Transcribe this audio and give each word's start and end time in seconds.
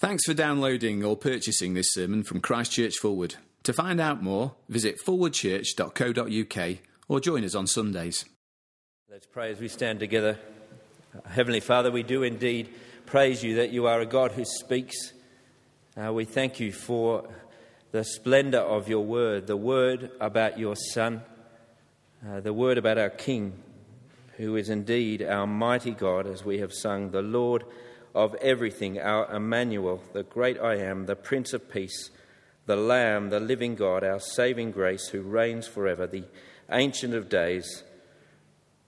Thanks 0.00 0.22
for 0.26 0.34
downloading 0.34 1.02
or 1.02 1.16
purchasing 1.16 1.74
this 1.74 1.92
sermon 1.92 2.22
from 2.22 2.40
Christchurch 2.40 2.98
Forward. 2.98 3.34
To 3.64 3.72
find 3.72 4.00
out 4.00 4.22
more, 4.22 4.54
visit 4.68 5.00
forwardchurch.co.uk 5.04 6.78
or 7.08 7.18
join 7.18 7.42
us 7.42 7.56
on 7.56 7.66
Sundays. 7.66 8.24
Let's 9.10 9.26
pray 9.26 9.50
as 9.50 9.58
we 9.58 9.66
stand 9.66 9.98
together. 9.98 10.38
Heavenly 11.28 11.58
Father, 11.58 11.90
we 11.90 12.04
do 12.04 12.22
indeed 12.22 12.68
praise 13.06 13.42
you 13.42 13.56
that 13.56 13.72
you 13.72 13.88
are 13.88 14.00
a 14.00 14.06
God 14.06 14.30
who 14.30 14.44
speaks. 14.44 15.14
Uh, 16.00 16.12
we 16.12 16.24
thank 16.24 16.60
you 16.60 16.70
for 16.70 17.28
the 17.90 18.04
splendour 18.04 18.60
of 18.60 18.88
your 18.88 19.04
word, 19.04 19.48
the 19.48 19.56
word 19.56 20.12
about 20.20 20.60
your 20.60 20.76
Son, 20.76 21.22
uh, 22.24 22.38
the 22.38 22.52
word 22.52 22.78
about 22.78 22.98
our 22.98 23.10
King, 23.10 23.52
who 24.36 24.54
is 24.54 24.68
indeed 24.68 25.22
our 25.22 25.48
mighty 25.48 25.90
God, 25.90 26.28
as 26.28 26.44
we 26.44 26.60
have 26.60 26.72
sung, 26.72 27.10
the 27.10 27.20
Lord 27.20 27.64
of 28.18 28.34
everything, 28.42 28.98
our 28.98 29.32
Emmanuel, 29.32 30.02
the 30.12 30.24
great 30.24 30.58
I 30.58 30.74
am, 30.74 31.06
the 31.06 31.14
Prince 31.14 31.52
of 31.52 31.70
Peace, 31.70 32.10
the 32.66 32.74
Lamb, 32.74 33.30
the 33.30 33.38
living 33.38 33.76
God, 33.76 34.02
our 34.02 34.18
saving 34.18 34.72
grace, 34.72 35.06
who 35.06 35.22
reigns 35.22 35.68
forever, 35.68 36.04
the 36.04 36.24
Ancient 36.68 37.14
of 37.14 37.28
Days. 37.28 37.84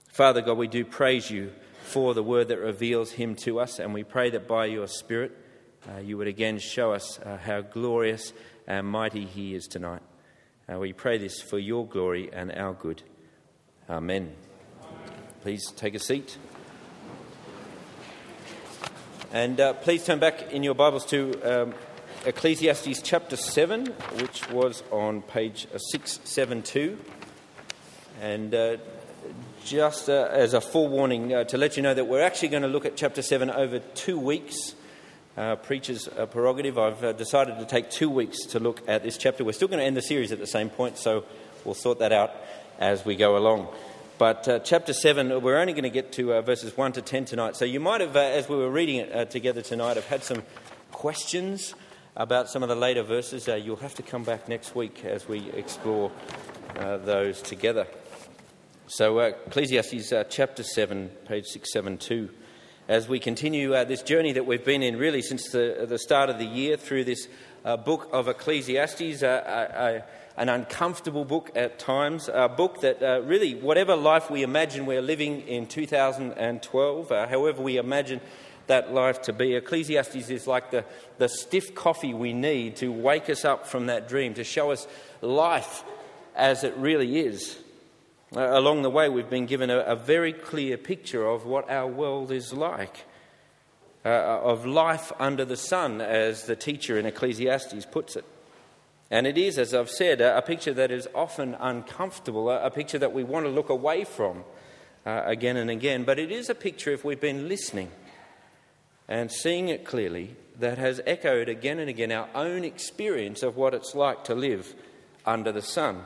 Father 0.09 0.41
God, 0.41 0.57
we 0.57 0.67
do 0.67 0.83
praise 0.83 1.31
you 1.31 1.53
for 1.83 2.13
the 2.13 2.21
word 2.21 2.49
that 2.49 2.59
reveals 2.59 3.13
him 3.13 3.35
to 3.35 3.61
us, 3.61 3.79
and 3.79 3.93
we 3.93 4.03
pray 4.03 4.29
that 4.31 4.49
by 4.49 4.65
your 4.65 4.87
Spirit 4.87 5.31
uh, 5.89 5.99
you 5.99 6.17
would 6.17 6.27
again 6.27 6.59
show 6.59 6.91
us 6.91 7.17
uh, 7.19 7.37
how 7.37 7.61
glorious 7.61 8.33
and 8.67 8.85
mighty 8.85 9.25
he 9.25 9.55
is 9.55 9.65
tonight. 9.65 10.01
Uh, 10.69 10.77
we 10.77 10.91
pray 10.91 11.17
this 11.17 11.41
for 11.41 11.57
your 11.57 11.87
glory 11.87 12.29
and 12.33 12.51
our 12.51 12.73
good. 12.73 13.01
Amen. 13.89 14.33
Please 15.41 15.71
take 15.77 15.95
a 15.95 15.99
seat. 15.99 16.37
And 19.33 19.61
uh, 19.61 19.71
please 19.71 20.03
turn 20.03 20.19
back 20.19 20.51
in 20.51 20.61
your 20.61 20.75
Bibles 20.75 21.05
to 21.05 21.41
um, 21.43 21.73
Ecclesiastes 22.25 23.01
chapter 23.01 23.37
7, 23.37 23.85
which 24.19 24.49
was 24.49 24.83
on 24.91 25.21
page 25.21 25.67
672. 25.71 26.97
And 28.19 28.53
uh, 28.53 28.75
just 29.63 30.09
uh, 30.09 30.27
as 30.31 30.53
a 30.53 30.59
forewarning 30.59 31.33
uh, 31.33 31.45
to 31.45 31.57
let 31.57 31.77
you 31.77 31.83
know 31.83 31.93
that 31.93 32.07
we're 32.07 32.21
actually 32.21 32.49
going 32.49 32.63
to 32.63 32.67
look 32.67 32.85
at 32.85 32.97
chapter 32.97 33.21
7 33.21 33.49
over 33.49 33.79
two 33.79 34.19
weeks. 34.19 34.75
Uh, 35.37 35.55
preacher's 35.55 36.09
prerogative. 36.31 36.77
I've 36.77 37.01
uh, 37.01 37.13
decided 37.13 37.57
to 37.59 37.65
take 37.65 37.89
two 37.89 38.09
weeks 38.09 38.45
to 38.47 38.59
look 38.59 38.81
at 38.85 39.01
this 39.01 39.17
chapter. 39.17 39.45
We're 39.45 39.53
still 39.53 39.69
going 39.69 39.79
to 39.79 39.85
end 39.85 39.95
the 39.95 40.01
series 40.01 40.33
at 40.33 40.39
the 40.39 40.45
same 40.45 40.69
point, 40.69 40.97
so 40.97 41.23
we'll 41.63 41.73
sort 41.73 41.99
that 41.99 42.11
out 42.11 42.35
as 42.79 43.05
we 43.05 43.15
go 43.15 43.37
along. 43.37 43.69
But 44.21 44.47
uh, 44.47 44.59
chapter 44.59 44.93
7, 44.93 45.41
we're 45.41 45.57
only 45.57 45.73
going 45.73 45.81
to 45.81 45.89
get 45.89 46.11
to 46.11 46.35
uh, 46.35 46.41
verses 46.43 46.77
1 46.77 46.91
to 46.91 47.01
10 47.01 47.25
tonight. 47.25 47.55
So 47.55 47.65
you 47.65 47.79
might 47.79 48.01
have, 48.01 48.15
uh, 48.15 48.19
as 48.19 48.47
we 48.47 48.55
were 48.55 48.69
reading 48.69 48.97
it 48.97 49.11
uh, 49.11 49.25
together 49.25 49.63
tonight, 49.63 49.95
have 49.95 50.05
had 50.05 50.23
some 50.23 50.43
questions 50.91 51.73
about 52.15 52.47
some 52.47 52.61
of 52.61 52.69
the 52.69 52.75
later 52.75 53.01
verses. 53.01 53.49
Uh, 53.49 53.55
you'll 53.55 53.77
have 53.77 53.95
to 53.95 54.03
come 54.03 54.23
back 54.23 54.47
next 54.47 54.75
week 54.75 55.03
as 55.05 55.27
we 55.27 55.49
explore 55.53 56.11
uh, 56.77 56.97
those 56.97 57.41
together. 57.41 57.87
So, 58.85 59.17
Ecclesiastes 59.17 60.13
chapter 60.29 60.61
7, 60.61 61.09
page 61.25 61.47
672. 61.47 62.29
As 62.87 63.09
we 63.09 63.17
continue 63.17 63.71
this 63.85 64.03
journey 64.03 64.33
that 64.33 64.45
we've 64.45 64.63
been 64.63 64.83
in 64.83 64.97
really 64.97 65.23
since 65.23 65.49
the, 65.49 65.87
the 65.89 65.97
start 65.97 66.29
of 66.29 66.37
the 66.37 66.45
year 66.45 66.77
through 66.77 67.05
this 67.05 67.27
book 67.63 68.07
of 68.13 68.27
Ecclesiastes, 68.27 69.23
I, 69.23 70.03
an 70.37 70.49
uncomfortable 70.49 71.25
book 71.25 71.51
at 71.55 71.79
times, 71.79 72.29
a 72.33 72.47
book 72.47 72.81
that 72.81 73.01
uh, 73.03 73.21
really, 73.21 73.55
whatever 73.55 73.95
life 73.95 74.29
we 74.29 74.43
imagine 74.43 74.85
we're 74.85 75.01
living 75.01 75.41
in 75.47 75.67
2012, 75.67 77.11
uh, 77.11 77.27
however 77.27 77.61
we 77.61 77.77
imagine 77.77 78.21
that 78.67 78.93
life 78.93 79.21
to 79.23 79.33
be, 79.33 79.55
Ecclesiastes 79.55 80.29
is 80.29 80.47
like 80.47 80.71
the, 80.71 80.85
the 81.17 81.27
stiff 81.27 81.75
coffee 81.75 82.13
we 82.13 82.31
need 82.33 82.77
to 82.77 82.91
wake 82.91 83.29
us 83.29 83.43
up 83.43 83.67
from 83.67 83.87
that 83.87 84.07
dream, 84.07 84.33
to 84.35 84.43
show 84.43 84.71
us 84.71 84.87
life 85.21 85.83
as 86.35 86.63
it 86.63 86.75
really 86.77 87.19
is. 87.19 87.57
Uh, 88.33 88.57
along 88.57 88.81
the 88.81 88.89
way, 88.89 89.09
we've 89.09 89.29
been 89.29 89.45
given 89.45 89.69
a, 89.69 89.79
a, 89.79 89.95
very 89.95 90.31
clear 90.31 90.77
picture 90.77 91.27
of 91.27 91.45
what 91.45 91.69
our 91.69 91.87
world 91.87 92.31
is 92.31 92.53
like. 92.53 93.05
Uh, 94.05 94.09
of 94.41 94.65
life 94.65 95.11
under 95.19 95.45
the 95.45 95.57
sun, 95.57 96.01
as 96.01 96.45
the 96.45 96.55
teacher 96.55 96.97
in 96.97 97.05
Ecclesiastes 97.05 97.85
puts 97.91 98.15
it. 98.15 98.25
And 99.11 99.27
it 99.27 99.37
is, 99.37 99.59
as 99.59 99.73
I've 99.73 99.89
said, 99.89 100.21
a, 100.21 100.37
a 100.37 100.41
picture 100.41 100.73
that 100.73 100.89
is 100.89 101.07
often 101.13 101.55
uncomfortable, 101.59 102.49
a, 102.49 102.65
a, 102.65 102.71
picture 102.71 102.97
that 102.97 103.11
we 103.11 103.25
want 103.25 103.45
to 103.45 103.51
look 103.51 103.67
away 103.67 104.05
from 104.05 104.45
uh, 105.05 105.23
again 105.25 105.57
and 105.57 105.69
again. 105.69 106.05
But 106.05 106.17
it 106.17 106.31
is 106.31 106.49
a 106.49 106.55
picture, 106.55 106.91
if 106.91 107.03
we've 107.03 107.19
been 107.19 107.49
listening 107.49 107.91
and 109.09 109.29
seeing 109.29 109.67
it 109.67 109.85
clearly, 109.85 110.37
that 110.59 110.77
has 110.77 111.01
echoed 111.05 111.49
again 111.49 111.79
and 111.79 111.89
again 111.89 112.11
our 112.11 112.29
own 112.33 112.63
experience 112.63 113.43
of 113.43 113.57
what 113.57 113.73
it's 113.73 113.95
like 113.95 114.23
to 114.25 114.35
live 114.35 114.73
under 115.25 115.51
the 115.51 115.61
sun. 115.61 116.05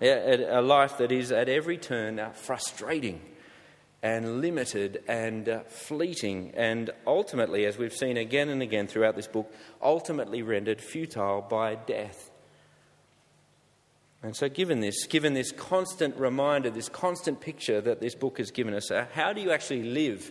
A, 0.00 0.58
a 0.58 0.62
life 0.62 0.98
that 0.98 1.10
is 1.10 1.32
at 1.32 1.48
every 1.48 1.78
turn 1.78 2.20
frustrating 2.34 3.20
and 4.06 4.40
limited 4.40 5.02
and 5.08 5.48
uh, 5.48 5.58
fleeting, 5.64 6.52
and 6.56 6.90
ultimately, 7.08 7.66
as 7.66 7.76
we've 7.76 7.92
seen 7.92 8.16
again 8.16 8.48
and 8.48 8.62
again 8.62 8.86
throughout 8.86 9.16
this 9.16 9.26
book, 9.26 9.52
ultimately 9.82 10.42
rendered 10.42 10.80
futile 10.80 11.44
by 11.50 11.74
death. 11.74 12.30
And 14.22 14.36
so, 14.36 14.48
given 14.48 14.78
this, 14.78 15.08
given 15.08 15.34
this 15.34 15.50
constant 15.50 16.14
reminder, 16.18 16.70
this 16.70 16.88
constant 16.88 17.40
picture 17.40 17.80
that 17.80 18.00
this 18.00 18.14
book 18.14 18.38
has 18.38 18.52
given 18.52 18.74
us, 18.74 18.92
uh, 18.92 19.06
how 19.12 19.32
do 19.32 19.40
you 19.40 19.50
actually 19.50 19.82
live 19.82 20.30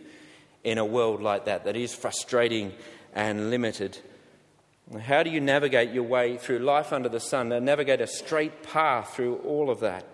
in 0.64 0.78
a 0.78 0.86
world 0.86 1.22
like 1.22 1.44
that, 1.44 1.66
that 1.66 1.76
is 1.76 1.94
frustrating 1.94 2.72
and 3.14 3.50
limited? 3.50 3.98
How 5.02 5.22
do 5.22 5.30
you 5.30 5.42
navigate 5.42 5.92
your 5.92 6.04
way 6.04 6.38
through 6.38 6.60
life 6.60 6.94
under 6.94 7.10
the 7.10 7.20
sun, 7.20 7.52
and 7.52 7.66
navigate 7.66 8.00
a 8.00 8.08
straight 8.08 8.64
path 8.64 9.16
through 9.18 9.36
all 9.40 9.70
of 9.70 9.82
that? 9.82 10.06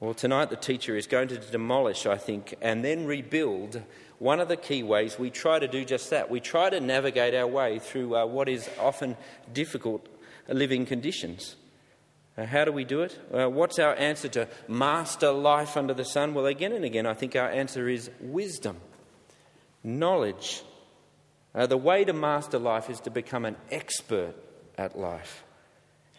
Well, 0.00 0.14
tonight 0.14 0.50
the 0.50 0.56
teacher 0.56 0.96
is 0.96 1.08
going 1.08 1.26
to 1.28 1.38
demolish, 1.38 2.06
I 2.06 2.18
think, 2.18 2.54
and 2.60 2.84
then 2.84 3.04
rebuild 3.04 3.82
one 4.20 4.38
of 4.38 4.46
the 4.46 4.56
key 4.56 4.84
ways 4.84 5.18
we 5.18 5.28
try 5.28 5.58
to 5.58 5.66
do 5.66 5.84
just 5.84 6.10
that. 6.10 6.30
We 6.30 6.38
try 6.38 6.70
to 6.70 6.78
navigate 6.78 7.34
our 7.34 7.48
way 7.48 7.80
through 7.80 8.16
uh, 8.16 8.26
what 8.26 8.48
is 8.48 8.70
often 8.78 9.16
difficult 9.52 10.06
living 10.46 10.86
conditions. 10.86 11.56
Uh, 12.36 12.46
how 12.46 12.64
do 12.64 12.70
we 12.70 12.84
do 12.84 13.02
it? 13.02 13.18
Uh, 13.34 13.50
what's 13.50 13.80
our 13.80 13.96
answer 13.96 14.28
to 14.28 14.46
master 14.68 15.32
life 15.32 15.76
under 15.76 15.94
the 15.94 16.04
sun? 16.04 16.32
Well, 16.32 16.46
again 16.46 16.72
and 16.72 16.84
again, 16.84 17.04
I 17.04 17.14
think 17.14 17.34
our 17.34 17.50
answer 17.50 17.88
is 17.88 18.08
wisdom, 18.20 18.76
knowledge. 19.82 20.62
Uh, 21.56 21.66
the 21.66 21.76
way 21.76 22.04
to 22.04 22.12
master 22.12 22.60
life 22.60 22.88
is 22.88 23.00
to 23.00 23.10
become 23.10 23.44
an 23.44 23.56
expert 23.72 24.36
at 24.76 24.96
life 24.96 25.42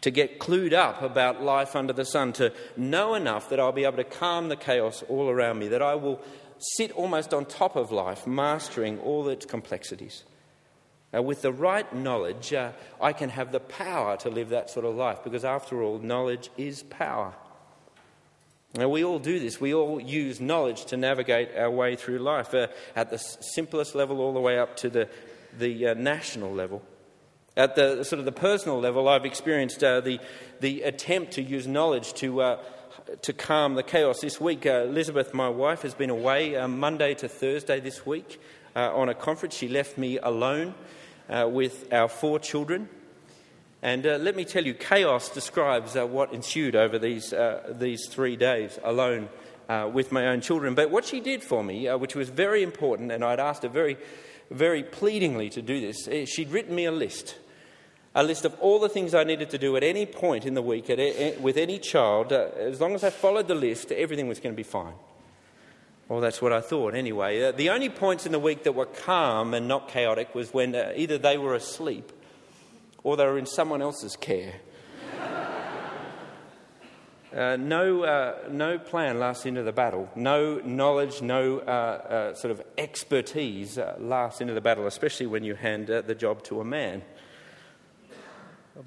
to 0.02 0.12
get 0.12 0.40
clued 0.40 0.74
up 0.74 1.02
about 1.02 1.42
life 1.42 1.76
under 1.76 1.94
the 1.94 2.06
sun, 2.06 2.34
to 2.34 2.54
know 2.78 3.16
enough 3.16 3.50
that 3.50 3.60
I'll 3.60 3.72
be 3.72 3.84
able 3.84 3.98
to 3.98 4.04
calm 4.04 4.50
the 4.50 4.56
chaos 4.56 5.04
all 5.10 5.30
around 5.30 5.60
me, 5.60 5.68
that 5.70 5.82
I 5.82 5.96
will 5.96 6.22
sit 6.76 6.92
almost 6.92 7.34
on 7.34 7.46
top 7.46 7.76
of 7.76 7.92
life, 7.92 8.28
mastering 8.28 9.00
all 9.00 9.28
its 9.30 9.46
complexities. 9.46 10.24
Now, 11.12 11.24
with 11.24 11.42
the 11.42 11.52
right 11.52 11.92
knowledge, 11.94 12.54
uh, 12.54 12.72
I 13.02 13.14
can 13.14 13.30
have 13.30 13.52
the 13.52 13.60
power 13.60 14.16
to 14.18 14.30
live 14.30 14.50
that 14.50 14.70
sort 14.70 14.86
of 14.86 14.96
life 14.96 15.24
because, 15.24 15.44
after 15.44 15.82
all, 15.82 15.98
knowledge 15.98 16.52
is 16.56 16.84
power. 16.84 17.34
Now, 18.76 18.90
we 18.90 19.04
all 19.04 19.18
do 19.18 19.40
this. 19.40 19.60
We 19.60 19.74
all 19.74 20.00
use 20.00 20.40
knowledge 20.40 20.86
to 20.86 20.98
navigate 20.98 21.56
our 21.58 21.72
way 21.72 21.96
through 21.96 22.20
life 22.20 22.54
uh, 22.54 22.68
at 22.96 23.10
the 23.10 23.18
simplest 23.18 23.96
level 23.96 24.22
all 24.22 24.34
the 24.34 24.40
way 24.40 24.60
up 24.60 24.78
to 24.78 24.90
the, 24.90 25.10
the 25.58 25.88
uh, 25.88 25.94
national 25.96 26.54
level. 26.54 26.84
At 27.60 27.76
the 27.76 28.06
sort 28.06 28.20
of 28.20 28.26
the 28.26 28.32
personal 28.32 28.80
level, 28.80 29.10
I've 29.10 29.26
experienced 29.26 29.84
uh, 29.84 30.00
the, 30.00 30.22
the 30.62 30.84
attempt 30.84 31.34
to 31.34 31.42
use 31.42 31.68
knowledge 31.68 32.14
to, 32.14 32.42
uh, 32.42 32.60
to 33.24 33.34
calm 33.34 33.76
the 33.76 33.84
chaos. 33.84 34.22
This 34.22 34.40
week, 34.40 34.66
uh, 34.66 34.86
Elizabeth, 34.86 35.34
my 35.34 35.50
wife, 35.50 35.82
has 35.82 35.94
been 35.94 36.10
away 36.10 36.56
uh, 36.56 36.70
Monday 36.70 37.16
to 37.16 37.28
Thursday 37.28 37.82
this 37.82 38.06
week 38.06 38.40
uh, 38.78 38.96
on 38.96 39.10
a 39.10 39.14
conference. 39.14 39.58
She 39.58 39.68
left 39.68 39.98
me 39.98 40.20
alone 40.20 40.74
uh, 41.28 41.50
with 41.52 41.92
our 41.92 42.08
four 42.08 42.40
children. 42.40 42.88
And 43.82 44.06
let 44.06 44.38
me 44.38 44.46
tell 44.46 44.66
you, 44.66 44.74
chaos 44.74 45.28
describes 45.28 45.96
what 45.96 46.32
ensued 46.32 46.78
over 46.78 46.98
these, 46.98 47.34
these 47.72 48.08
three 48.10 48.38
days 48.38 48.80
alone 48.86 49.28
with 49.92 50.14
my 50.14 50.28
own 50.28 50.40
children. 50.40 50.76
But 50.76 50.92
what 50.92 51.04
she 51.04 51.20
did 51.20 51.44
for 51.44 51.62
me, 51.62 51.90
which 51.96 52.16
was 52.16 52.30
very 52.30 52.64
important, 52.64 53.12
and 53.12 53.22
I'd 53.22 53.42
asked 53.42 53.64
her 53.64 53.70
very, 53.70 53.98
very 54.50 54.84
pleadingly 54.84 55.50
to 55.52 55.62
do 55.62 55.82
this, 55.82 56.30
she'd 56.30 56.52
written 56.52 56.74
me 56.74 56.86
a 56.86 56.92
list 56.92 57.36
a 58.20 58.24
list 58.24 58.44
of 58.44 58.54
all 58.60 58.80
the 58.80 58.90
things 58.90 59.14
I 59.14 59.24
needed 59.24 59.50
to 59.52 59.58
do 59.58 59.78
at 59.78 59.84
any 59.84 60.06
point 60.06 60.46
in 60.46 60.54
the 60.54 60.62
week 60.62 60.90
a, 60.90 61.38
with 61.40 61.56
any 61.56 61.80
child. 61.80 62.34
Uh, 62.34 62.50
as 62.58 62.82
long 62.82 62.94
as 62.94 63.06
I 63.06 63.12
followed 63.12 63.48
the 63.48 63.56
list, 63.56 63.94
everything 63.94 64.28
was 64.28 64.42
going 64.42 64.54
to 64.54 64.58
be 64.58 64.64
fine. 64.64 64.94
Well, 66.10 66.20
that's 66.20 66.42
what 66.42 66.52
I 66.52 66.60
thought 66.60 66.96
anyway. 66.96 67.42
Uh, 67.42 67.52
the 67.54 67.70
only 67.70 67.88
points 67.88 68.26
in 68.26 68.34
the 68.34 68.40
week 68.40 68.64
that 68.64 68.74
were 68.74 68.88
calm 68.88 69.54
and 69.54 69.70
not 69.70 69.88
chaotic 69.88 70.36
was 70.36 70.54
when 70.54 70.76
uh, 70.76 70.92
either 70.98 71.18
they 71.18 71.38
were 71.38 71.56
asleep 71.56 72.12
or 73.04 73.16
they 73.16 73.26
were 73.26 73.38
in 73.38 73.46
someone 73.46 73.82
else's 73.82 74.16
care. 74.16 74.56
Uh, 77.32 77.56
no, 77.58 78.02
uh, 78.02 78.36
no 78.50 78.80
plan 78.80 79.20
lasts 79.20 79.46
into 79.46 79.62
the 79.62 79.72
battle. 79.72 80.10
No 80.16 80.58
knowledge, 80.66 81.22
no 81.22 81.60
uh, 81.60 82.34
sort 82.34 82.50
of 82.50 82.64
expertise 82.76 83.78
lasts 84.00 84.42
into 84.42 84.56
the 84.56 84.62
battle, 84.62 84.88
especially 84.88 85.28
when 85.28 85.44
you 85.44 85.54
hand 85.54 85.86
the 85.86 86.16
job 86.16 86.42
to 86.46 86.60
a 86.60 86.66
man. 86.66 87.04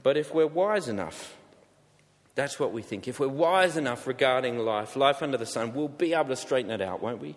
But 0.03 0.17
if 0.17 0.33
we're 0.33 0.47
wise 0.47 0.89
enough, 0.89 1.37
that's 2.35 2.59
what 2.59 2.73
we 2.73 2.83
think. 2.83 3.09
If 3.09 3.21
we're 3.21 3.29
wise 3.29 3.77
enough 3.77 4.07
regarding 4.07 4.59
life, 4.59 4.97
life 4.97 5.23
under 5.23 5.37
the 5.37 5.47
sun, 5.47 5.75
we'll 5.75 5.89
be 5.89 6.15
able 6.15 6.29
to 6.31 6.37
straighten 6.37 6.71
it 6.71 6.81
out, 6.81 7.03
won't 7.03 7.21
we? 7.21 7.37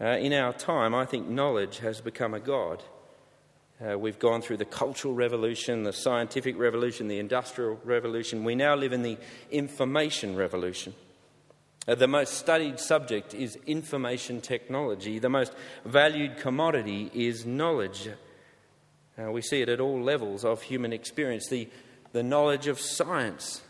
in 0.00 0.32
our 0.32 0.54
time, 0.54 0.94
I 0.94 1.04
think 1.04 1.28
knowledge 1.28 1.80
has 1.80 2.00
become 2.00 2.32
a 2.32 2.40
god. 2.40 2.82
Uh, 3.82 3.98
we've 3.98 4.18
gone 4.18 4.42
through 4.42 4.58
the 4.58 4.64
cultural 4.64 5.14
revolution, 5.14 5.84
the 5.84 5.92
scientific 5.92 6.58
revolution, 6.58 7.08
the 7.08 7.18
industrial 7.18 7.80
revolution. 7.82 8.44
We 8.44 8.54
now 8.54 8.74
live 8.74 8.92
in 8.92 9.02
the 9.02 9.16
information 9.50 10.36
revolution. 10.36 10.92
Uh, 11.88 11.94
the 11.94 12.06
most 12.06 12.34
studied 12.34 12.78
subject 12.78 13.32
is 13.32 13.56
information 13.66 14.42
technology. 14.42 15.18
The 15.18 15.30
most 15.30 15.54
valued 15.86 16.36
commodity 16.36 17.10
is 17.14 17.46
knowledge. 17.46 18.10
Uh, 19.18 19.30
we 19.30 19.42
see 19.42 19.60
it 19.60 19.68
at 19.68 19.80
all 19.80 20.00
levels 20.00 20.44
of 20.44 20.62
human 20.62 20.92
experience 20.92 21.48
the, 21.48 21.68
the 22.12 22.22
knowledge 22.22 22.66
of 22.66 22.80
science. 22.80 23.62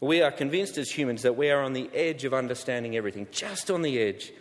We 0.00 0.22
are 0.22 0.30
convinced 0.30 0.76
as 0.78 0.90
humans 0.90 1.22
that 1.22 1.36
we 1.36 1.50
are 1.50 1.62
on 1.62 1.72
the 1.72 1.90
edge 1.94 2.24
of 2.24 2.34
understanding 2.34 2.96
everything, 2.96 3.28
just 3.30 3.70
on 3.70 3.82
the 3.82 3.98
edge. 3.98 4.32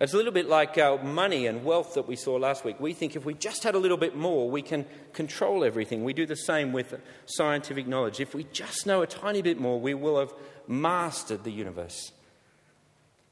It's 0.00 0.14
a 0.14 0.16
little 0.16 0.32
bit 0.32 0.48
like 0.48 0.78
money 1.04 1.46
and 1.46 1.62
wealth 1.62 1.94
that 1.94 2.08
we 2.08 2.16
saw 2.16 2.36
last 2.36 2.64
week. 2.64 2.80
We 2.80 2.94
think 2.94 3.16
if 3.16 3.26
we 3.26 3.34
just 3.34 3.62
had 3.62 3.74
a 3.74 3.78
little 3.78 3.98
bit 3.98 4.16
more, 4.16 4.50
we 4.50 4.62
can 4.62 4.86
control 5.12 5.62
everything. 5.62 6.04
We 6.04 6.14
do 6.14 6.24
the 6.24 6.36
same 6.36 6.72
with 6.72 6.98
scientific 7.26 7.86
knowledge. 7.86 8.18
If 8.18 8.34
we 8.34 8.44
just 8.44 8.86
know 8.86 9.02
a 9.02 9.06
tiny 9.06 9.42
bit 9.42 9.60
more, 9.60 9.78
we 9.78 9.92
will 9.92 10.18
have 10.18 10.32
mastered 10.66 11.44
the 11.44 11.50
universe. 11.50 12.12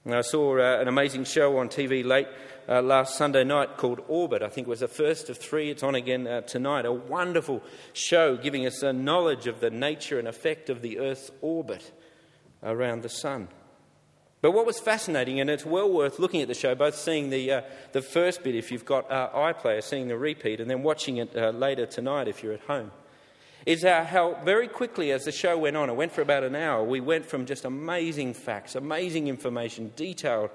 And 0.04 0.14
I 0.14 0.20
saw 0.20 0.58
uh, 0.58 0.80
an 0.80 0.88
amazing 0.88 1.24
show 1.24 1.56
on 1.58 1.70
TV 1.70 2.04
late 2.04 2.28
uh, 2.68 2.82
last 2.82 3.16
Sunday 3.16 3.44
night 3.44 3.76
called 3.76 4.00
Orbit. 4.08 4.42
I 4.42 4.48
think 4.48 4.66
it 4.66 4.70
was 4.70 4.80
the 4.80 4.88
first 4.88 5.30
of 5.30 5.38
three. 5.38 5.70
It's 5.70 5.82
on 5.82 5.94
again 5.94 6.26
uh, 6.26 6.42
tonight. 6.42 6.84
A 6.84 6.92
wonderful 6.92 7.62
show 7.92 8.36
giving 8.36 8.66
us 8.66 8.82
a 8.82 8.92
knowledge 8.92 9.46
of 9.46 9.60
the 9.60 9.70
nature 9.70 10.18
and 10.18 10.28
effect 10.28 10.68
of 10.68 10.82
the 10.82 10.98
Earth's 10.98 11.30
orbit 11.40 11.90
around 12.62 13.02
the 13.02 13.08
sun. 13.08 13.48
But 14.40 14.52
what 14.52 14.66
was 14.66 14.78
fascinating, 14.78 15.40
and 15.40 15.50
it's 15.50 15.66
well 15.66 15.90
worth 15.90 16.20
looking 16.20 16.42
at 16.42 16.48
the 16.48 16.54
show, 16.54 16.74
both 16.74 16.94
seeing 16.94 17.30
the, 17.30 17.50
uh, 17.50 17.60
the 17.92 18.02
first 18.02 18.44
bit 18.44 18.54
if 18.54 18.70
you've 18.70 18.84
got 18.84 19.10
uh, 19.10 19.30
iPlayer, 19.34 19.82
seeing 19.82 20.06
the 20.06 20.16
repeat, 20.16 20.60
and 20.60 20.70
then 20.70 20.84
watching 20.84 21.16
it 21.16 21.36
uh, 21.36 21.50
later 21.50 21.86
tonight 21.86 22.28
if 22.28 22.42
you're 22.42 22.52
at 22.52 22.60
home, 22.60 22.92
is 23.66 23.82
how, 23.82 24.04
how 24.04 24.34
very 24.44 24.68
quickly 24.68 25.10
as 25.10 25.24
the 25.24 25.32
show 25.32 25.58
went 25.58 25.76
on, 25.76 25.90
it 25.90 25.96
went 25.96 26.12
for 26.12 26.22
about 26.22 26.44
an 26.44 26.54
hour, 26.54 26.84
we 26.84 27.00
went 27.00 27.26
from 27.26 27.46
just 27.46 27.64
amazing 27.64 28.32
facts, 28.32 28.76
amazing 28.76 29.26
information, 29.26 29.92
detailed 29.96 30.50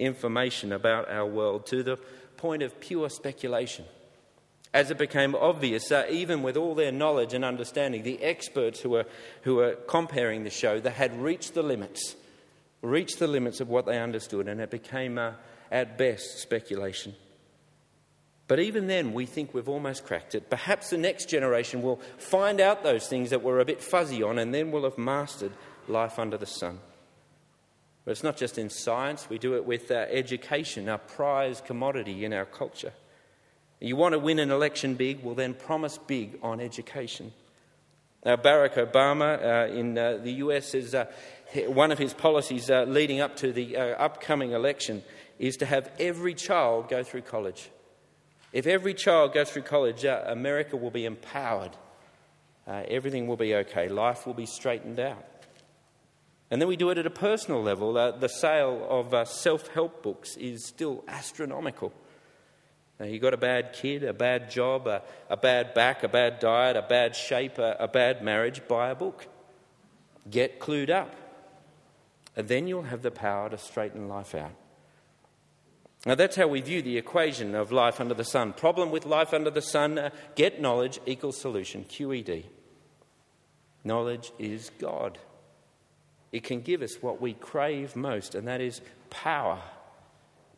information 0.00 0.72
about 0.72 1.08
our 1.10 1.26
world 1.26 1.66
to 1.66 1.82
the 1.82 1.96
point 2.36 2.62
of 2.62 2.80
pure 2.80 3.08
speculation. 3.08 3.84
As 4.72 4.90
it 4.90 4.98
became 4.98 5.34
obvious, 5.34 5.88
that 5.88 6.10
even 6.10 6.42
with 6.42 6.56
all 6.56 6.74
their 6.74 6.92
knowledge 6.92 7.34
and 7.34 7.44
understanding, 7.44 8.02
the 8.02 8.22
experts 8.22 8.80
who 8.80 8.90
were, 8.90 9.06
who 9.42 9.56
were 9.56 9.74
comparing 9.74 10.44
the 10.44 10.50
show, 10.50 10.80
they 10.80 10.90
had 10.90 11.20
reached 11.20 11.54
the 11.54 11.62
limits 11.62 12.14
reached 12.82 13.18
the 13.18 13.26
limits 13.26 13.60
of 13.60 13.68
what 13.68 13.86
they 13.86 13.98
understood, 13.98 14.48
and 14.48 14.60
it 14.60 14.70
became, 14.70 15.18
uh, 15.18 15.32
at 15.70 15.98
best, 15.98 16.38
speculation. 16.38 17.14
But 18.48 18.58
even 18.58 18.88
then, 18.88 19.12
we 19.12 19.26
think 19.26 19.54
we've 19.54 19.68
almost 19.68 20.04
cracked 20.04 20.34
it. 20.34 20.50
Perhaps 20.50 20.90
the 20.90 20.98
next 20.98 21.28
generation 21.28 21.82
will 21.82 22.00
find 22.18 22.60
out 22.60 22.82
those 22.82 23.06
things 23.06 23.30
that 23.30 23.42
we're 23.42 23.60
a 23.60 23.64
bit 23.64 23.82
fuzzy 23.82 24.22
on, 24.22 24.38
and 24.38 24.52
then 24.52 24.70
we'll 24.70 24.84
have 24.84 24.98
mastered 24.98 25.52
life 25.86 26.18
under 26.18 26.36
the 26.36 26.46
sun. 26.46 26.80
But 28.10 28.16
it's 28.16 28.24
not 28.24 28.36
just 28.36 28.58
in 28.58 28.70
science, 28.70 29.30
we 29.30 29.38
do 29.38 29.54
it 29.54 29.64
with 29.64 29.88
our 29.92 30.08
education, 30.10 30.88
our 30.88 30.98
prize 30.98 31.60
commodity 31.64 32.24
in 32.24 32.32
our 32.32 32.44
culture. 32.44 32.92
You 33.78 33.94
want 33.94 34.14
to 34.14 34.18
win 34.18 34.40
an 34.40 34.50
election 34.50 34.96
big? 34.96 35.22
Well, 35.22 35.36
then 35.36 35.54
promise 35.54 35.96
big 35.96 36.36
on 36.42 36.60
education. 36.60 37.32
Now, 38.24 38.34
Barack 38.34 38.74
Obama 38.84 39.38
uh, 39.70 39.72
in 39.72 39.96
uh, 39.96 40.16
the 40.16 40.32
US 40.32 40.74
is 40.74 40.92
uh, 40.92 41.04
one 41.68 41.92
of 41.92 41.98
his 41.98 42.12
policies 42.12 42.68
uh, 42.68 42.82
leading 42.82 43.20
up 43.20 43.36
to 43.36 43.52
the 43.52 43.76
uh, 43.76 43.82
upcoming 43.90 44.50
election 44.50 45.04
is 45.38 45.56
to 45.58 45.66
have 45.66 45.88
every 46.00 46.34
child 46.34 46.88
go 46.88 47.04
through 47.04 47.22
college. 47.22 47.70
If 48.52 48.66
every 48.66 48.94
child 48.94 49.34
goes 49.34 49.52
through 49.52 49.62
college, 49.62 50.04
uh, 50.04 50.24
America 50.26 50.76
will 50.76 50.90
be 50.90 51.04
empowered. 51.04 51.76
Uh, 52.66 52.82
everything 52.88 53.28
will 53.28 53.36
be 53.36 53.54
okay. 53.54 53.88
Life 53.88 54.26
will 54.26 54.34
be 54.34 54.46
straightened 54.46 54.98
out. 54.98 55.29
And 56.50 56.60
then 56.60 56.68
we 56.68 56.76
do 56.76 56.90
it 56.90 56.98
at 56.98 57.06
a 57.06 57.10
personal 57.10 57.62
level. 57.62 57.96
Uh, 57.96 58.10
the 58.12 58.28
sale 58.28 58.86
of 58.88 59.14
uh, 59.14 59.24
self 59.24 59.68
help 59.68 60.02
books 60.02 60.36
is 60.36 60.66
still 60.66 61.04
astronomical. 61.06 61.92
Now, 62.98 63.06
you've 63.06 63.22
got 63.22 63.32
a 63.32 63.38
bad 63.38 63.72
kid, 63.72 64.02
a 64.02 64.12
bad 64.12 64.50
job, 64.50 64.86
a, 64.86 65.02
a 65.28 65.36
bad 65.36 65.72
back, 65.74 66.02
a 66.02 66.08
bad 66.08 66.38
diet, 66.38 66.76
a 66.76 66.82
bad 66.82 67.16
shape, 67.16 67.58
a, 67.58 67.76
a 67.78 67.88
bad 67.88 68.22
marriage, 68.22 68.66
buy 68.68 68.90
a 68.90 68.94
book. 68.94 69.26
Get 70.28 70.60
clued 70.60 70.90
up 70.90 71.14
and 72.36 72.48
then 72.48 72.66
you'll 72.66 72.82
have 72.82 73.02
the 73.02 73.10
power 73.10 73.50
to 73.50 73.58
straighten 73.58 74.08
life 74.08 74.34
out. 74.34 74.52
Now, 76.06 76.14
that's 76.14 76.36
how 76.36 76.46
we 76.46 76.62
view 76.62 76.80
the 76.80 76.96
equation 76.96 77.54
of 77.54 77.72
life 77.72 78.00
under 78.00 78.14
the 78.14 78.24
sun. 78.24 78.54
Problem 78.54 78.90
with 78.90 79.04
life 79.04 79.34
under 79.34 79.50
the 79.50 79.60
sun 79.60 79.98
uh, 79.98 80.10
get 80.34 80.60
knowledge 80.60 80.98
equals 81.04 81.38
solution, 81.38 81.84
QED. 81.84 82.44
Knowledge 83.84 84.32
is 84.38 84.70
God. 84.78 85.18
It 86.32 86.44
can 86.44 86.60
give 86.60 86.82
us 86.82 87.02
what 87.02 87.20
we 87.20 87.34
crave 87.34 87.96
most, 87.96 88.34
and 88.34 88.46
that 88.46 88.60
is 88.60 88.80
power. 89.10 89.60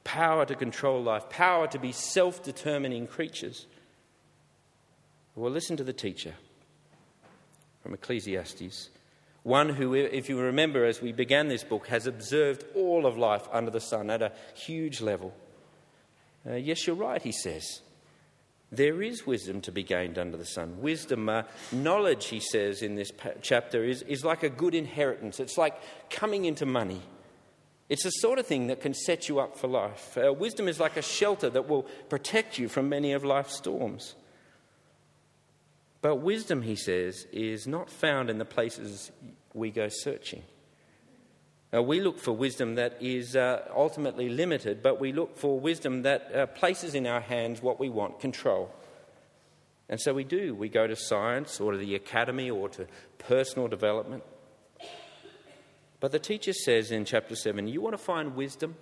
Power 0.04 0.44
to 0.44 0.54
control 0.54 1.02
life, 1.02 1.28
power 1.30 1.66
to 1.68 1.78
be 1.78 1.92
self 1.92 2.42
determining 2.42 3.06
creatures. 3.06 3.66
Well, 5.34 5.50
listen 5.50 5.76
to 5.78 5.84
the 5.84 5.92
teacher 5.92 6.34
from 7.82 7.94
Ecclesiastes 7.94 8.90
one 9.42 9.70
who, 9.70 9.94
if 9.94 10.28
you 10.28 10.38
remember 10.38 10.84
as 10.84 11.02
we 11.02 11.12
began 11.12 11.48
this 11.48 11.64
book, 11.64 11.88
has 11.88 12.06
observed 12.06 12.64
all 12.74 13.06
of 13.06 13.18
life 13.18 13.48
under 13.50 13.70
the 13.70 13.80
sun 13.80 14.08
at 14.10 14.22
a 14.22 14.32
huge 14.54 15.00
level. 15.00 15.34
Uh, 16.48 16.54
yes, 16.54 16.86
you're 16.86 16.96
right, 16.96 17.22
he 17.22 17.32
says. 17.32 17.80
There 18.74 19.02
is 19.02 19.26
wisdom 19.26 19.60
to 19.62 19.70
be 19.70 19.82
gained 19.82 20.18
under 20.18 20.38
the 20.38 20.46
sun. 20.46 20.80
Wisdom, 20.80 21.28
uh, 21.28 21.42
knowledge, 21.72 22.28
he 22.28 22.40
says 22.40 22.80
in 22.80 22.94
this 22.94 23.10
pa- 23.10 23.32
chapter, 23.42 23.84
is, 23.84 24.00
is 24.02 24.24
like 24.24 24.42
a 24.42 24.48
good 24.48 24.74
inheritance. 24.74 25.40
It's 25.40 25.58
like 25.58 25.78
coming 26.08 26.46
into 26.46 26.64
money. 26.64 27.02
It's 27.90 28.04
the 28.04 28.10
sort 28.10 28.38
of 28.38 28.46
thing 28.46 28.68
that 28.68 28.80
can 28.80 28.94
set 28.94 29.28
you 29.28 29.40
up 29.40 29.58
for 29.58 29.68
life. 29.68 30.16
Uh, 30.16 30.32
wisdom 30.32 30.68
is 30.68 30.80
like 30.80 30.96
a 30.96 31.02
shelter 31.02 31.50
that 31.50 31.68
will 31.68 31.82
protect 32.08 32.58
you 32.58 32.66
from 32.66 32.88
many 32.88 33.12
of 33.12 33.24
life's 33.24 33.54
storms. 33.54 34.14
But 36.00 36.16
wisdom, 36.16 36.62
he 36.62 36.74
says, 36.74 37.26
is 37.30 37.66
not 37.66 37.90
found 37.90 38.30
in 38.30 38.38
the 38.38 38.46
places 38.46 39.12
we 39.52 39.70
go 39.70 39.88
searching. 39.90 40.44
Uh, 41.74 41.82
we 41.82 42.00
look 42.00 42.18
for 42.18 42.32
wisdom 42.32 42.74
that 42.74 42.98
is 43.00 43.34
uh, 43.34 43.66
ultimately 43.74 44.28
limited, 44.28 44.82
but 44.82 45.00
we 45.00 45.12
look 45.12 45.38
for 45.38 45.58
wisdom 45.58 46.02
that 46.02 46.34
uh, 46.34 46.46
places 46.46 46.94
in 46.94 47.06
our 47.06 47.20
hands 47.20 47.62
what 47.62 47.80
we 47.80 47.88
want 47.88 48.20
control. 48.20 48.70
And 49.88 50.00
so 50.00 50.12
we 50.12 50.24
do. 50.24 50.54
We 50.54 50.68
go 50.68 50.86
to 50.86 50.96
science 50.96 51.60
or 51.60 51.72
to 51.72 51.78
the 51.78 51.94
academy 51.94 52.50
or 52.50 52.68
to 52.70 52.86
personal 53.18 53.68
development. 53.68 54.22
But 56.00 56.12
the 56.12 56.18
teacher 56.18 56.52
says 56.52 56.90
in 56.90 57.04
chapter 57.04 57.36
7 57.36 57.68
you 57.68 57.80
want 57.80 57.94
to 57.94 58.02
find 58.02 58.34
wisdom? 58.34 58.74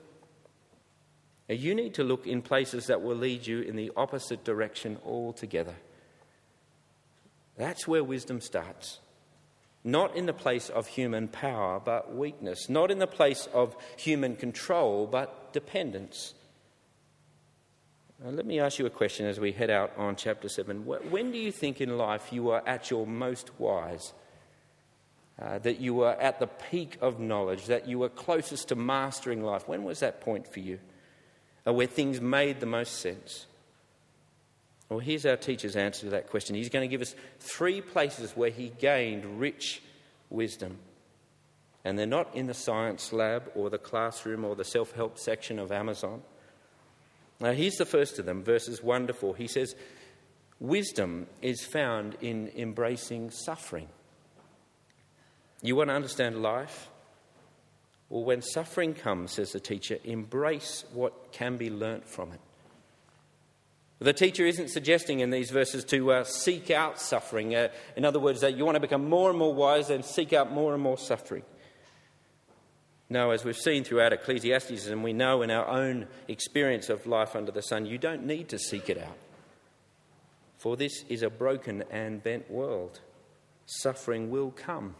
You 1.48 1.74
need 1.74 1.94
to 1.94 2.04
look 2.04 2.26
in 2.26 2.42
places 2.42 2.86
that 2.86 3.02
will 3.02 3.16
lead 3.16 3.46
you 3.46 3.60
in 3.60 3.74
the 3.74 3.90
opposite 3.96 4.44
direction 4.44 4.98
altogether. 5.04 5.74
That's 7.56 7.88
where 7.88 8.04
wisdom 8.04 8.40
starts. 8.40 9.00
Not 9.82 10.14
in 10.14 10.26
the 10.26 10.34
place 10.34 10.68
of 10.68 10.86
human 10.86 11.28
power, 11.28 11.80
but 11.80 12.14
weakness. 12.14 12.68
Not 12.68 12.90
in 12.90 12.98
the 12.98 13.06
place 13.06 13.48
of 13.54 13.74
human 13.96 14.36
control, 14.36 15.06
but 15.06 15.52
dependence. 15.52 16.34
Now, 18.22 18.30
let 18.30 18.44
me 18.44 18.60
ask 18.60 18.78
you 18.78 18.84
a 18.84 18.90
question 18.90 19.24
as 19.24 19.40
we 19.40 19.52
head 19.52 19.70
out 19.70 19.92
on 19.96 20.16
chapter 20.16 20.48
7. 20.48 20.84
When 20.84 21.32
do 21.32 21.38
you 21.38 21.50
think 21.50 21.80
in 21.80 21.96
life 21.96 22.32
you 22.32 22.50
are 22.50 22.62
at 22.66 22.90
your 22.90 23.06
most 23.06 23.58
wise? 23.58 24.12
Uh, 25.40 25.58
that 25.60 25.80
you 25.80 25.94
were 25.94 26.12
at 26.20 26.38
the 26.38 26.46
peak 26.46 26.98
of 27.00 27.18
knowledge, 27.18 27.64
that 27.64 27.88
you 27.88 27.98
were 27.98 28.10
closest 28.10 28.68
to 28.68 28.74
mastering 28.74 29.42
life? 29.42 29.66
When 29.66 29.84
was 29.84 30.00
that 30.00 30.20
point 30.20 30.52
for 30.52 30.60
you? 30.60 30.78
Uh, 31.66 31.72
where 31.72 31.86
things 31.86 32.20
made 32.20 32.60
the 32.60 32.66
most 32.66 33.00
sense? 33.00 33.46
Well, 34.90 34.98
here's 34.98 35.24
our 35.24 35.36
teacher's 35.36 35.76
answer 35.76 36.06
to 36.06 36.10
that 36.10 36.28
question. 36.28 36.56
He's 36.56 36.68
going 36.68 36.86
to 36.86 36.90
give 36.90 37.00
us 37.00 37.14
three 37.38 37.80
places 37.80 38.32
where 38.36 38.50
he 38.50 38.72
gained 38.78 39.38
rich 39.38 39.80
wisdom. 40.30 40.78
And 41.84 41.96
they're 41.96 42.06
not 42.06 42.34
in 42.34 42.48
the 42.48 42.54
science 42.54 43.12
lab 43.12 43.52
or 43.54 43.70
the 43.70 43.78
classroom 43.78 44.44
or 44.44 44.56
the 44.56 44.64
self 44.64 44.92
help 44.92 45.16
section 45.16 45.60
of 45.60 45.70
Amazon. 45.70 46.22
Now, 47.40 47.52
here's 47.52 47.76
the 47.76 47.86
first 47.86 48.18
of 48.18 48.26
them, 48.26 48.42
verses 48.42 48.82
1 48.82 49.06
to 49.06 49.14
4. 49.14 49.36
He 49.36 49.46
says, 49.46 49.74
Wisdom 50.58 51.28
is 51.40 51.64
found 51.64 52.16
in 52.20 52.50
embracing 52.54 53.30
suffering. 53.30 53.88
You 55.62 55.76
want 55.76 55.88
to 55.88 55.94
understand 55.94 56.42
life? 56.42 56.88
Well, 58.10 58.24
when 58.24 58.42
suffering 58.42 58.92
comes, 58.92 59.32
says 59.32 59.52
the 59.52 59.60
teacher, 59.60 59.98
embrace 60.04 60.84
what 60.92 61.32
can 61.32 61.56
be 61.56 61.70
learnt 61.70 62.08
from 62.08 62.32
it. 62.32 62.40
The 64.00 64.14
teacher 64.14 64.46
isn't 64.46 64.70
suggesting 64.70 65.20
in 65.20 65.28
these 65.28 65.50
verses 65.50 65.84
to 65.84 66.12
uh, 66.12 66.24
seek 66.24 66.70
out 66.70 66.98
suffering. 66.98 67.54
Uh, 67.54 67.68
in 67.96 68.06
other 68.06 68.18
words, 68.18 68.40
that 68.40 68.56
you 68.56 68.64
want 68.64 68.76
to 68.76 68.80
become 68.80 69.08
more 69.08 69.28
and 69.28 69.38
more 69.38 69.52
wise 69.52 69.90
and 69.90 70.02
seek 70.02 70.32
out 70.32 70.50
more 70.50 70.72
and 70.72 70.82
more 70.82 70.96
suffering. 70.96 71.42
No, 73.10 73.30
as 73.30 73.44
we've 73.44 73.56
seen 73.56 73.84
throughout 73.84 74.14
Ecclesiastes, 74.14 74.86
and 74.86 75.04
we 75.04 75.12
know 75.12 75.42
in 75.42 75.50
our 75.50 75.66
own 75.68 76.06
experience 76.28 76.88
of 76.88 77.06
life 77.06 77.36
under 77.36 77.52
the 77.52 77.60
sun, 77.60 77.84
you 77.84 77.98
don't 77.98 78.24
need 78.24 78.48
to 78.48 78.58
seek 78.58 78.88
it 78.88 78.96
out. 78.96 79.18
For 80.56 80.76
this 80.76 81.04
is 81.08 81.22
a 81.22 81.28
broken 81.28 81.84
and 81.90 82.22
bent 82.22 82.50
world. 82.50 83.00
Suffering 83.66 84.30
will 84.30 84.50
come. 84.50 84.94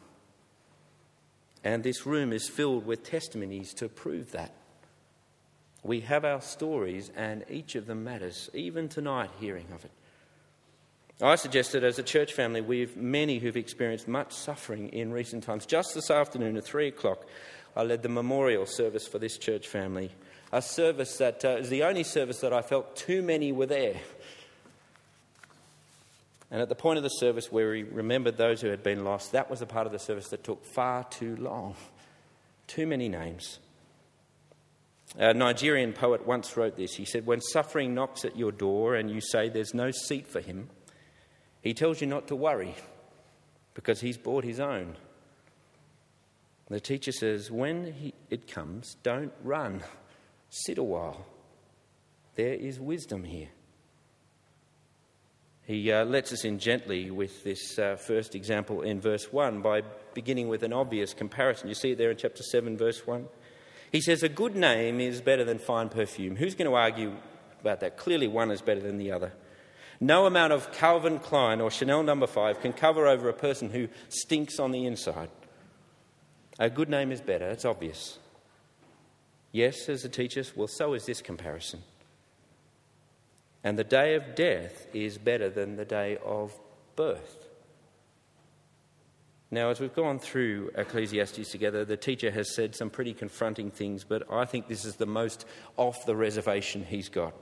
And 1.64 1.82
this 1.82 2.04
room 2.04 2.32
is 2.32 2.48
filled 2.48 2.84
with 2.84 3.04
testimonies 3.04 3.72
to 3.74 3.88
prove 3.88 4.32
that. 4.32 4.54
We 5.82 6.00
have 6.00 6.24
our 6.24 6.40
stories, 6.40 7.10
and 7.16 7.44
each 7.48 7.74
of 7.74 7.86
them 7.86 8.04
matters, 8.04 8.50
even 8.52 8.88
tonight, 8.88 9.30
hearing 9.40 9.66
of 9.74 9.84
it. 9.84 9.90
I 11.22 11.36
suggest 11.36 11.72
that 11.72 11.84
as 11.84 11.98
a 11.98 12.02
church 12.02 12.32
family, 12.32 12.60
we've 12.60 12.96
many 12.96 13.38
who've 13.38 13.56
experienced 13.56 14.08
much 14.08 14.32
suffering 14.32 14.88
in 14.88 15.12
recent 15.12 15.44
times. 15.44 15.66
Just 15.66 15.94
this 15.94 16.10
afternoon 16.10 16.56
at 16.56 16.64
three 16.64 16.88
o'clock, 16.88 17.26
I 17.76 17.82
led 17.82 18.02
the 18.02 18.08
memorial 18.08 18.66
service 18.66 19.06
for 19.06 19.18
this 19.18 19.36
church 19.36 19.68
family, 19.68 20.10
a 20.52 20.62
service 20.62 21.18
that 21.18 21.44
uh, 21.44 21.56
is 21.58 21.68
the 21.68 21.82
only 21.82 22.04
service 22.04 22.40
that 22.40 22.52
I 22.52 22.62
felt 22.62 22.96
too 22.96 23.22
many 23.22 23.52
were 23.52 23.66
there. 23.66 23.96
And 26.50 26.60
at 26.60 26.68
the 26.68 26.74
point 26.74 26.96
of 26.96 27.04
the 27.04 27.10
service 27.10 27.52
where 27.52 27.70
we 27.70 27.84
remembered 27.84 28.36
those 28.36 28.60
who 28.60 28.68
had 28.68 28.82
been 28.82 29.04
lost, 29.04 29.32
that 29.32 29.48
was 29.48 29.62
a 29.62 29.66
part 29.66 29.86
of 29.86 29.92
the 29.92 29.98
service 29.98 30.28
that 30.28 30.42
took 30.42 30.64
far 30.64 31.04
too 31.04 31.36
long. 31.36 31.76
Too 32.66 32.86
many 32.86 33.08
names. 33.08 33.60
A 35.18 35.34
Nigerian 35.34 35.92
poet 35.92 36.26
once 36.26 36.56
wrote 36.56 36.76
this. 36.76 36.94
He 36.94 37.04
said, 37.04 37.26
When 37.26 37.40
suffering 37.40 37.94
knocks 37.94 38.24
at 38.24 38.36
your 38.36 38.52
door 38.52 38.94
and 38.94 39.10
you 39.10 39.20
say 39.20 39.48
there's 39.48 39.74
no 39.74 39.90
seat 39.90 40.26
for 40.26 40.40
him, 40.40 40.68
he 41.62 41.74
tells 41.74 42.00
you 42.00 42.06
not 42.06 42.28
to 42.28 42.36
worry 42.36 42.74
because 43.74 44.00
he's 44.00 44.16
bought 44.16 44.44
his 44.44 44.60
own. 44.60 44.96
The 46.68 46.80
teacher 46.80 47.10
says, 47.10 47.50
When 47.50 47.92
he, 47.92 48.14
it 48.30 48.46
comes, 48.46 48.94
don't 49.02 49.32
run. 49.42 49.82
Sit 50.48 50.78
a 50.78 50.82
while. 50.82 51.26
There 52.36 52.54
is 52.54 52.78
wisdom 52.78 53.24
here. 53.24 53.48
He 55.64 55.92
uh, 55.92 56.04
lets 56.04 56.32
us 56.32 56.44
in 56.44 56.58
gently 56.58 57.10
with 57.10 57.44
this 57.44 57.78
uh, 57.78 57.96
first 57.96 58.34
example 58.34 58.82
in 58.82 59.00
verse 59.00 59.32
1 59.32 59.62
by 59.62 59.82
beginning 60.14 60.48
with 60.48 60.62
an 60.62 60.72
obvious 60.72 61.12
comparison. 61.12 61.68
You 61.68 61.74
see 61.74 61.92
it 61.92 61.98
there 61.98 62.10
in 62.10 62.16
chapter 62.16 62.42
7, 62.42 62.76
verse 62.76 63.06
1. 63.06 63.26
He 63.90 64.00
says, 64.00 64.22
A 64.22 64.28
good 64.28 64.54
name 64.54 65.00
is 65.00 65.20
better 65.20 65.44
than 65.44 65.58
fine 65.58 65.88
perfume. 65.88 66.36
Who's 66.36 66.54
going 66.54 66.70
to 66.70 66.76
argue 66.76 67.12
about 67.60 67.80
that? 67.80 67.96
Clearly, 67.96 68.28
one 68.28 68.50
is 68.50 68.62
better 68.62 68.80
than 68.80 68.98
the 68.98 69.12
other. 69.12 69.32
No 70.00 70.26
amount 70.26 70.54
of 70.54 70.72
Calvin 70.72 71.18
Klein 71.18 71.60
or 71.60 71.70
Chanel 71.70 72.02
number 72.02 72.26
no. 72.26 72.32
5 72.32 72.60
can 72.60 72.72
cover 72.72 73.06
over 73.06 73.28
a 73.28 73.34
person 73.34 73.70
who 73.70 73.88
stinks 74.08 74.58
on 74.58 74.72
the 74.72 74.86
inside. 74.86 75.28
A 76.58 76.70
good 76.70 76.88
name 76.88 77.12
is 77.12 77.20
better, 77.20 77.48
it's 77.48 77.66
obvious. 77.66 78.18
Yes, 79.52 79.84
says 79.84 80.02
the 80.02 80.08
teacher, 80.08 80.44
well, 80.56 80.68
so 80.68 80.94
is 80.94 81.04
this 81.04 81.20
comparison. 81.20 81.82
And 83.62 83.78
the 83.78 83.84
day 83.84 84.14
of 84.14 84.34
death 84.34 84.86
is 84.94 85.18
better 85.18 85.50
than 85.50 85.76
the 85.76 85.84
day 85.84 86.16
of 86.24 86.58
birth. 86.96 87.39
Now, 89.52 89.70
as 89.70 89.80
we've 89.80 89.94
gone 89.94 90.20
through 90.20 90.70
Ecclesiastes 90.76 91.50
together, 91.50 91.84
the 91.84 91.96
teacher 91.96 92.30
has 92.30 92.54
said 92.54 92.76
some 92.76 92.88
pretty 92.88 93.12
confronting 93.12 93.70
things, 93.70 94.04
but 94.04 94.32
I 94.32 94.44
think 94.44 94.68
this 94.68 94.84
is 94.84 94.96
the 94.96 95.06
most 95.06 95.44
off 95.76 96.06
the 96.06 96.14
reservation 96.14 96.84
he's 96.84 97.08
got. 97.08 97.34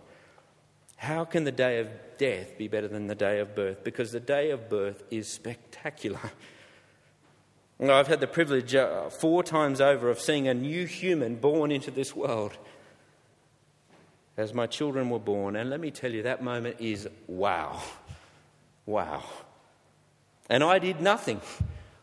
How 0.96 1.24
can 1.26 1.44
the 1.44 1.52
day 1.52 1.80
of 1.80 1.88
death 2.16 2.56
be 2.56 2.66
better 2.66 2.88
than 2.88 3.08
the 3.08 3.14
day 3.14 3.40
of 3.40 3.54
birth? 3.54 3.84
Because 3.84 4.10
the 4.10 4.20
day 4.20 4.50
of 4.50 4.70
birth 4.70 5.02
is 5.10 5.28
spectacular. 5.28 6.18
I've 7.80 8.08
had 8.08 8.20
the 8.20 8.26
privilege 8.26 8.74
uh, 8.74 9.08
four 9.10 9.44
times 9.44 9.80
over 9.80 10.10
of 10.10 10.18
seeing 10.18 10.48
a 10.48 10.54
new 10.54 10.86
human 10.86 11.36
born 11.36 11.70
into 11.70 11.92
this 11.92 12.16
world 12.16 12.56
as 14.36 14.54
my 14.54 14.66
children 14.66 15.10
were 15.10 15.18
born. 15.18 15.56
And 15.56 15.68
let 15.68 15.78
me 15.78 15.90
tell 15.90 16.12
you, 16.12 16.22
that 16.22 16.42
moment 16.42 16.76
is 16.80 17.06
wow. 17.26 17.80
Wow. 18.86 19.22
And 20.48 20.64
I 20.64 20.78
did 20.78 21.00
nothing. 21.00 21.40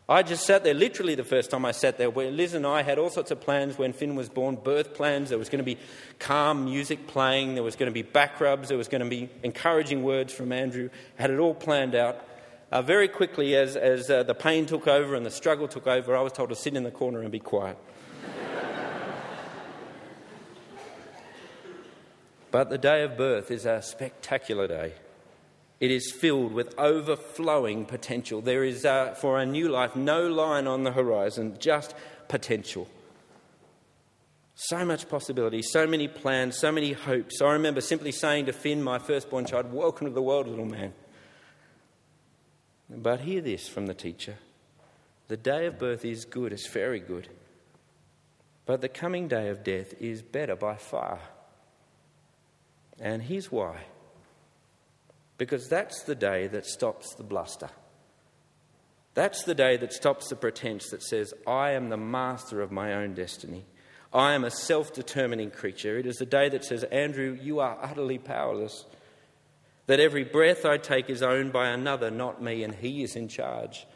I 0.08 0.22
just 0.22 0.46
sat 0.46 0.62
there, 0.62 0.72
literally 0.72 1.16
the 1.16 1.24
first 1.24 1.50
time 1.50 1.64
I 1.64 1.72
sat 1.72 1.98
there, 1.98 2.10
where 2.10 2.30
Liz 2.30 2.54
and 2.54 2.64
I 2.64 2.82
had 2.82 2.96
all 2.96 3.10
sorts 3.10 3.32
of 3.32 3.40
plans 3.40 3.76
when 3.76 3.92
Finn 3.92 4.14
was 4.14 4.28
born 4.28 4.54
birth 4.54 4.94
plans. 4.94 5.30
There 5.30 5.38
was 5.38 5.48
going 5.48 5.58
to 5.58 5.64
be 5.64 5.78
calm 6.20 6.66
music 6.66 7.08
playing, 7.08 7.54
there 7.54 7.64
was 7.64 7.74
going 7.74 7.90
to 7.90 7.92
be 7.92 8.02
back 8.02 8.40
rubs, 8.40 8.68
there 8.68 8.78
was 8.78 8.86
going 8.86 9.02
to 9.02 9.08
be 9.08 9.28
encouraging 9.42 10.04
words 10.04 10.32
from 10.32 10.52
Andrew. 10.52 10.90
Had 11.16 11.32
it 11.32 11.40
all 11.40 11.54
planned 11.54 11.96
out. 11.96 12.24
Uh, 12.70 12.82
very 12.82 13.08
quickly, 13.08 13.56
as, 13.56 13.74
as 13.74 14.08
uh, 14.08 14.22
the 14.22 14.34
pain 14.34 14.66
took 14.66 14.86
over 14.86 15.16
and 15.16 15.26
the 15.26 15.30
struggle 15.30 15.66
took 15.66 15.88
over, 15.88 16.16
I 16.16 16.20
was 16.20 16.32
told 16.32 16.50
to 16.50 16.56
sit 16.56 16.76
in 16.76 16.84
the 16.84 16.92
corner 16.92 17.22
and 17.22 17.32
be 17.32 17.40
quiet. 17.40 17.76
but 22.52 22.70
the 22.70 22.78
day 22.78 23.02
of 23.02 23.16
birth 23.16 23.50
is 23.50 23.66
a 23.66 23.82
spectacular 23.82 24.68
day. 24.68 24.92
It 25.78 25.90
is 25.90 26.10
filled 26.10 26.52
with 26.52 26.74
overflowing 26.78 27.84
potential. 27.84 28.40
There 28.40 28.64
is, 28.64 28.84
uh, 28.84 29.14
for 29.14 29.38
a 29.38 29.44
new 29.44 29.68
life, 29.68 29.94
no 29.94 30.26
line 30.26 30.66
on 30.66 30.84
the 30.84 30.92
horizon, 30.92 31.56
just 31.58 31.94
potential. 32.28 32.88
So 34.54 34.86
much 34.86 35.08
possibility, 35.08 35.60
so 35.60 35.86
many 35.86 36.08
plans, 36.08 36.56
so 36.56 36.72
many 36.72 36.92
hopes. 36.92 37.42
I 37.42 37.52
remember 37.52 37.82
simply 37.82 38.10
saying 38.10 38.46
to 38.46 38.54
Finn, 38.54 38.82
my 38.82 38.98
firstborn 38.98 39.44
child, 39.44 39.70
Welcome 39.70 40.06
to 40.06 40.12
the 40.12 40.22
world, 40.22 40.48
little 40.48 40.64
man. 40.64 40.94
But 42.88 43.20
hear 43.20 43.42
this 43.42 43.68
from 43.68 43.86
the 43.86 43.94
teacher 43.94 44.36
the 45.28 45.36
day 45.36 45.66
of 45.66 45.78
birth 45.78 46.04
is 46.04 46.24
good, 46.24 46.52
it's 46.52 46.68
very 46.68 47.00
good. 47.00 47.28
But 48.64 48.80
the 48.80 48.88
coming 48.88 49.28
day 49.28 49.48
of 49.48 49.64
death 49.64 49.94
is 50.00 50.22
better 50.22 50.56
by 50.56 50.76
far. 50.76 51.18
And 52.98 53.22
here's 53.22 53.50
why 53.52 53.84
because 55.38 55.68
that's 55.68 56.02
the 56.02 56.14
day 56.14 56.46
that 56.48 56.66
stops 56.66 57.14
the 57.14 57.22
bluster. 57.22 57.70
That's 59.14 59.44
the 59.44 59.54
day 59.54 59.76
that 59.78 59.92
stops 59.92 60.28
the 60.28 60.36
pretense 60.36 60.90
that 60.90 61.02
says, 61.02 61.32
I 61.46 61.70
am 61.70 61.88
the 61.88 61.96
master 61.96 62.60
of 62.60 62.70
my 62.70 62.92
own 62.92 63.14
destiny. 63.14 63.64
I 64.12 64.34
am 64.34 64.44
a 64.44 64.50
self 64.50 64.92
determining 64.92 65.50
creature. 65.50 65.98
It 65.98 66.06
is 66.06 66.16
the 66.16 66.26
day 66.26 66.48
that 66.50 66.64
says, 66.64 66.84
Andrew, 66.84 67.38
you 67.40 67.60
are 67.60 67.78
utterly 67.80 68.18
powerless. 68.18 68.84
That 69.86 70.00
every 70.00 70.24
breath 70.24 70.64
I 70.64 70.78
take 70.78 71.08
is 71.08 71.22
owned 71.22 71.52
by 71.52 71.68
another, 71.68 72.10
not 72.10 72.42
me, 72.42 72.62
and 72.62 72.74
he 72.74 73.02
is 73.02 73.14
in 73.14 73.28
charge. 73.28 73.86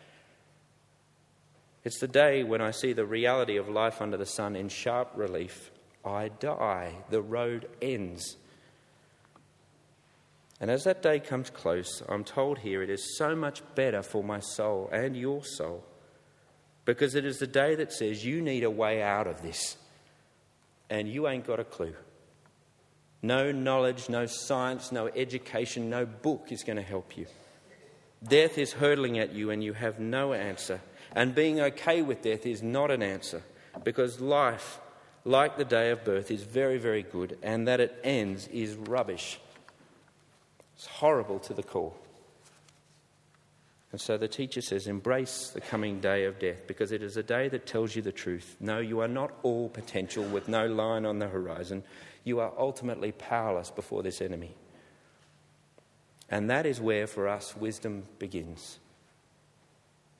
It's 1.84 1.98
the 1.98 2.08
day 2.08 2.44
when 2.44 2.60
I 2.60 2.70
see 2.70 2.92
the 2.92 3.06
reality 3.06 3.56
of 3.56 3.68
life 3.68 4.00
under 4.00 4.16
the 4.16 4.26
sun 4.26 4.54
in 4.54 4.68
sharp 4.68 5.12
relief. 5.14 5.70
I 6.04 6.28
die. 6.28 6.94
The 7.08 7.22
road 7.22 7.68
ends. 7.82 8.36
And 10.60 10.70
as 10.70 10.84
that 10.84 11.02
day 11.02 11.20
comes 11.20 11.48
close, 11.48 12.02
I'm 12.06 12.22
told 12.22 12.58
here 12.58 12.82
it 12.82 12.90
is 12.90 13.16
so 13.16 13.34
much 13.34 13.62
better 13.74 14.02
for 14.02 14.22
my 14.22 14.40
soul 14.40 14.90
and 14.92 15.16
your 15.16 15.42
soul 15.42 15.82
because 16.84 17.14
it 17.14 17.24
is 17.24 17.38
the 17.38 17.46
day 17.46 17.74
that 17.76 17.92
says 17.92 18.24
you 18.24 18.42
need 18.42 18.62
a 18.62 18.70
way 18.70 19.02
out 19.02 19.26
of 19.26 19.40
this 19.42 19.78
and 20.90 21.08
you 21.08 21.26
ain't 21.28 21.46
got 21.46 21.60
a 21.60 21.64
clue. 21.64 21.94
No 23.22 23.52
knowledge, 23.52 24.08
no 24.08 24.26
science, 24.26 24.92
no 24.92 25.08
education, 25.08 25.88
no 25.88 26.04
book 26.04 26.48
is 26.50 26.62
going 26.62 26.76
to 26.76 26.82
help 26.82 27.16
you. 27.16 27.26
Death 28.26 28.58
is 28.58 28.72
hurtling 28.72 29.18
at 29.18 29.32
you 29.32 29.50
and 29.50 29.64
you 29.64 29.72
have 29.72 29.98
no 29.98 30.34
answer. 30.34 30.80
And 31.12 31.34
being 31.34 31.60
okay 31.60 32.02
with 32.02 32.22
death 32.22 32.44
is 32.44 32.62
not 32.62 32.90
an 32.90 33.02
answer 33.02 33.42
because 33.82 34.20
life, 34.20 34.78
like 35.24 35.56
the 35.56 35.64
day 35.64 35.90
of 35.90 36.04
birth, 36.04 36.30
is 36.30 36.42
very, 36.42 36.78
very 36.78 37.02
good 37.02 37.38
and 37.42 37.66
that 37.66 37.80
it 37.80 37.98
ends 38.04 38.46
is 38.48 38.74
rubbish. 38.74 39.40
It's 40.80 40.86
horrible 40.86 41.38
to 41.40 41.52
the 41.52 41.62
core. 41.62 41.92
And 43.92 44.00
so 44.00 44.16
the 44.16 44.28
teacher 44.28 44.62
says, 44.62 44.86
Embrace 44.86 45.50
the 45.50 45.60
coming 45.60 46.00
day 46.00 46.24
of 46.24 46.38
death 46.38 46.66
because 46.66 46.90
it 46.90 47.02
is 47.02 47.18
a 47.18 47.22
day 47.22 47.50
that 47.50 47.66
tells 47.66 47.94
you 47.94 48.00
the 48.00 48.12
truth. 48.12 48.56
No, 48.60 48.78
you 48.78 49.00
are 49.00 49.08
not 49.08 49.30
all 49.42 49.68
potential 49.68 50.24
with 50.24 50.48
no 50.48 50.66
line 50.66 51.04
on 51.04 51.18
the 51.18 51.28
horizon. 51.28 51.82
You 52.24 52.40
are 52.40 52.54
ultimately 52.56 53.12
powerless 53.12 53.70
before 53.70 54.02
this 54.02 54.22
enemy. 54.22 54.54
And 56.30 56.48
that 56.48 56.64
is 56.64 56.80
where, 56.80 57.06
for 57.06 57.28
us, 57.28 57.54
wisdom 57.54 58.04
begins. 58.18 58.78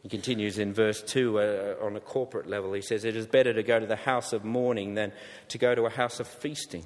He 0.02 0.10
continues 0.10 0.58
in 0.58 0.74
verse 0.74 1.02
2 1.02 1.38
uh, 1.38 1.74
on 1.80 1.96
a 1.96 2.00
corporate 2.00 2.46
level. 2.46 2.74
He 2.74 2.82
says, 2.82 3.06
It 3.06 3.16
is 3.16 3.26
better 3.26 3.54
to 3.54 3.62
go 3.62 3.80
to 3.80 3.86
the 3.86 3.96
house 3.96 4.34
of 4.34 4.44
mourning 4.44 4.92
than 4.92 5.12
to 5.48 5.56
go 5.56 5.74
to 5.74 5.86
a 5.86 5.90
house 5.90 6.20
of 6.20 6.28
feasting. 6.28 6.84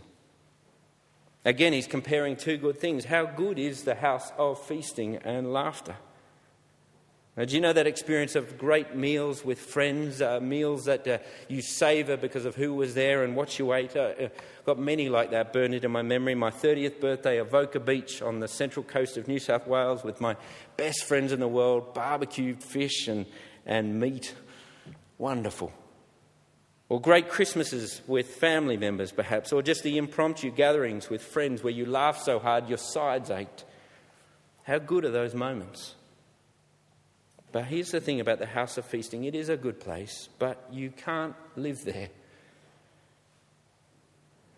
Again, 1.44 1.74
he's 1.74 1.86
comparing 1.86 2.36
two 2.36 2.56
good 2.56 2.78
things. 2.78 3.04
How 3.04 3.26
good 3.26 3.58
is 3.58 3.84
the 3.84 3.94
house 3.94 4.32
of 4.38 4.64
feasting 4.64 5.16
and 5.16 5.52
laughter? 5.52 5.96
Now, 7.36 7.44
do 7.44 7.54
you 7.54 7.60
know 7.60 7.72
that 7.72 7.88
experience 7.88 8.36
of 8.36 8.56
great 8.56 8.94
meals 8.94 9.44
with 9.44 9.58
friends, 9.58 10.22
uh, 10.22 10.38
meals 10.40 10.84
that 10.84 11.06
uh, 11.06 11.18
you 11.48 11.62
savour 11.62 12.16
because 12.16 12.44
of 12.44 12.54
who 12.54 12.72
was 12.72 12.94
there 12.94 13.24
and 13.24 13.34
what 13.34 13.58
you 13.58 13.72
ate? 13.74 13.96
Uh, 13.96 14.12
uh 14.18 14.28
got 14.64 14.78
many 14.78 15.08
like 15.08 15.32
that 15.32 15.52
burned 15.52 15.74
into 15.74 15.88
my 15.88 16.00
memory. 16.00 16.34
My 16.36 16.50
30th 16.50 17.00
birthday, 17.00 17.38
Avoca 17.38 17.80
Beach 17.80 18.22
on 18.22 18.38
the 18.38 18.48
central 18.48 18.84
coast 18.84 19.16
of 19.16 19.26
New 19.26 19.40
South 19.40 19.66
Wales 19.66 20.04
with 20.04 20.20
my 20.20 20.36
best 20.76 21.04
friends 21.04 21.32
in 21.32 21.40
the 21.40 21.48
world, 21.48 21.92
barbecued 21.92 22.62
fish 22.62 23.08
and, 23.08 23.26
and 23.66 23.98
meat. 23.98 24.32
Wonderful. 25.18 25.72
Or 26.94 27.00
great 27.00 27.28
Christmases 27.28 28.02
with 28.06 28.36
family 28.36 28.76
members, 28.76 29.10
perhaps, 29.10 29.52
or 29.52 29.64
just 29.64 29.82
the 29.82 29.98
impromptu 29.98 30.52
gatherings 30.52 31.10
with 31.10 31.22
friends 31.22 31.60
where 31.60 31.72
you 31.72 31.86
laugh 31.86 32.18
so 32.18 32.38
hard 32.38 32.68
your 32.68 32.78
sides 32.78 33.32
ached. 33.32 33.64
How 34.62 34.78
good 34.78 35.04
are 35.04 35.10
those 35.10 35.34
moments? 35.34 35.96
But 37.50 37.64
here's 37.64 37.90
the 37.90 38.00
thing 38.00 38.20
about 38.20 38.38
the 38.38 38.46
house 38.46 38.78
of 38.78 38.84
feasting 38.84 39.24
it 39.24 39.34
is 39.34 39.48
a 39.48 39.56
good 39.56 39.80
place, 39.80 40.28
but 40.38 40.68
you 40.70 40.92
can't 40.92 41.34
live 41.56 41.84
there. 41.84 42.10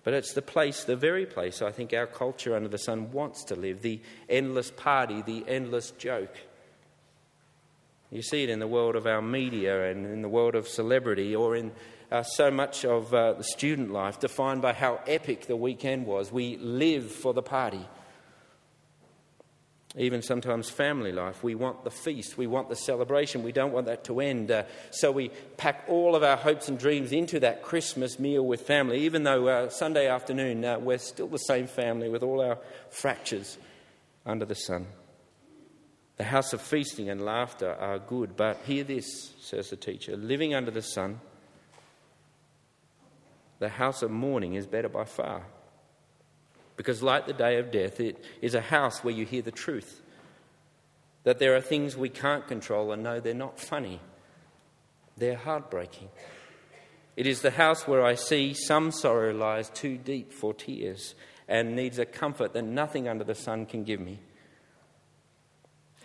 But 0.04 0.12
it's 0.12 0.34
the 0.34 0.42
place, 0.42 0.84
the 0.84 0.94
very 0.94 1.24
place 1.24 1.62
I 1.62 1.72
think 1.72 1.94
our 1.94 2.06
culture 2.06 2.54
under 2.54 2.68
the 2.68 2.76
sun 2.76 3.12
wants 3.12 3.44
to 3.44 3.54
live 3.54 3.80
the 3.80 4.02
endless 4.28 4.70
party, 4.70 5.22
the 5.22 5.42
endless 5.48 5.90
joke. 5.92 6.36
You 8.10 8.20
see 8.20 8.44
it 8.44 8.50
in 8.50 8.58
the 8.58 8.68
world 8.68 8.94
of 8.94 9.06
our 9.06 9.22
media 9.22 9.90
and 9.90 10.04
in 10.04 10.20
the 10.20 10.28
world 10.28 10.54
of 10.54 10.68
celebrity 10.68 11.34
or 11.34 11.56
in 11.56 11.72
uh, 12.10 12.22
so 12.22 12.50
much 12.50 12.84
of 12.84 13.12
uh, 13.12 13.34
the 13.34 13.44
student 13.44 13.92
life, 13.92 14.20
defined 14.20 14.62
by 14.62 14.72
how 14.72 15.00
epic 15.06 15.46
the 15.46 15.56
weekend 15.56 16.06
was. 16.06 16.30
We 16.32 16.56
live 16.56 17.10
for 17.10 17.34
the 17.34 17.42
party 17.42 17.86
even 19.96 20.20
sometimes 20.20 20.68
family 20.68 21.10
life. 21.10 21.42
We 21.42 21.54
want 21.54 21.82
the 21.82 21.90
feast, 21.90 22.36
we 22.36 22.46
want 22.46 22.68
the 22.68 22.76
celebration, 22.76 23.42
we 23.42 23.52
don't 23.52 23.72
want 23.72 23.86
that 23.86 24.04
to 24.04 24.20
end. 24.20 24.50
Uh, 24.50 24.64
so 24.90 25.10
we 25.10 25.30
pack 25.56 25.84
all 25.88 26.14
of 26.14 26.22
our 26.22 26.36
hopes 26.36 26.68
and 26.68 26.78
dreams 26.78 27.12
into 27.12 27.40
that 27.40 27.62
Christmas 27.62 28.18
meal 28.18 28.44
with 28.44 28.60
family, 28.62 29.00
even 29.00 29.22
though 29.22 29.48
uh, 29.48 29.68
Sunday 29.70 30.06
afternoon 30.06 30.64
uh, 30.64 30.78
we're 30.78 30.98
still 30.98 31.28
the 31.28 31.38
same 31.38 31.66
family 31.66 32.10
with 32.10 32.22
all 32.22 32.42
our 32.42 32.58
fractures 32.90 33.56
under 34.26 34.44
the 34.44 34.54
sun. 34.54 34.86
The 36.18 36.24
house 36.24 36.52
of 36.52 36.60
feasting 36.60 37.08
and 37.08 37.24
laughter 37.24 37.74
are 37.74 37.98
good, 37.98 38.36
but 38.36 38.58
hear 38.66 38.84
this, 38.84 39.32
says 39.40 39.70
the 39.70 39.76
teacher 39.76 40.16
living 40.16 40.54
under 40.54 40.70
the 40.70 40.82
sun, 40.82 41.20
the 43.58 43.68
house 43.68 44.02
of 44.02 44.10
mourning 44.10 44.54
is 44.54 44.66
better 44.66 44.88
by 44.88 45.04
far. 45.04 45.44
Because, 46.76 47.02
like 47.02 47.26
the 47.26 47.32
day 47.32 47.58
of 47.58 47.70
death, 47.70 48.00
it 48.00 48.22
is 48.42 48.54
a 48.54 48.60
house 48.60 49.02
where 49.02 49.14
you 49.14 49.24
hear 49.24 49.42
the 49.42 49.50
truth 49.50 50.02
that 51.24 51.40
there 51.40 51.56
are 51.56 51.60
things 51.60 51.96
we 51.96 52.08
can't 52.08 52.46
control, 52.46 52.92
and 52.92 53.02
no, 53.02 53.18
they're 53.18 53.34
not 53.34 53.58
funny, 53.58 54.00
they're 55.16 55.36
heartbreaking. 55.36 56.08
It 57.16 57.26
is 57.26 57.40
the 57.40 57.50
house 57.50 57.88
where 57.88 58.04
I 58.04 58.14
see 58.14 58.54
some 58.54 58.92
sorrow 58.92 59.34
lies 59.34 59.68
too 59.70 59.96
deep 59.96 60.32
for 60.32 60.54
tears 60.54 61.16
and 61.48 61.74
needs 61.74 61.98
a 61.98 62.04
comfort 62.04 62.52
that 62.52 62.62
nothing 62.62 63.08
under 63.08 63.24
the 63.24 63.34
sun 63.34 63.66
can 63.66 63.82
give 63.82 63.98
me. 63.98 64.20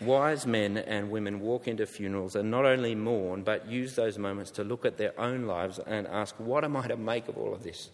Wise 0.02 0.48
men 0.48 0.78
and 0.78 1.12
women 1.12 1.40
walk 1.40 1.68
into 1.68 1.86
funerals 1.86 2.36
and 2.36 2.50
not 2.50 2.66
only 2.66 2.96
mourn, 2.96 3.44
but 3.44 3.68
use 3.68 3.96
those 3.96 4.18
moments 4.18 4.50
to 4.52 4.64
look 4.64 4.84
at 4.84 4.98
their 4.98 5.18
own 5.20 5.46
lives 5.46 5.80
and 5.80 6.08
ask, 6.08 6.36
What 6.40 6.64
am 6.64 6.76
I 6.76 6.88
to 6.88 6.98
make 6.98 7.28
of 7.28 7.38
all 7.38 7.54
of 7.54 7.62
this? 7.62 7.90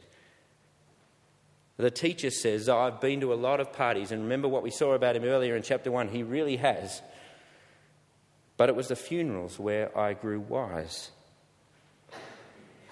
The 1.76 1.92
teacher 1.92 2.32
says, 2.32 2.70
I've 2.70 3.02
been 3.02 3.22
to 3.22 3.34
a 3.34 3.36
lot 3.36 3.60
of 3.60 3.72
parties, 3.72 4.12
and 4.12 4.24
remember 4.24 4.48
what 4.48 4.64
we 4.64 4.72
saw 4.72 4.94
about 4.94 5.16
him 5.16 5.26
earlier 5.26 5.56
in 5.56 5.62
chapter 5.62 5.92
1? 5.92 6.08
He 6.08 6.24
really 6.24 6.58
has. 6.58 7.02
But 8.56 8.70
it 8.70 8.76
was 8.76 8.88
the 8.88 8.96
funerals 8.96 9.60
where 9.60 9.96
I 9.96 10.14
grew 10.14 10.40
wise. 10.40 11.12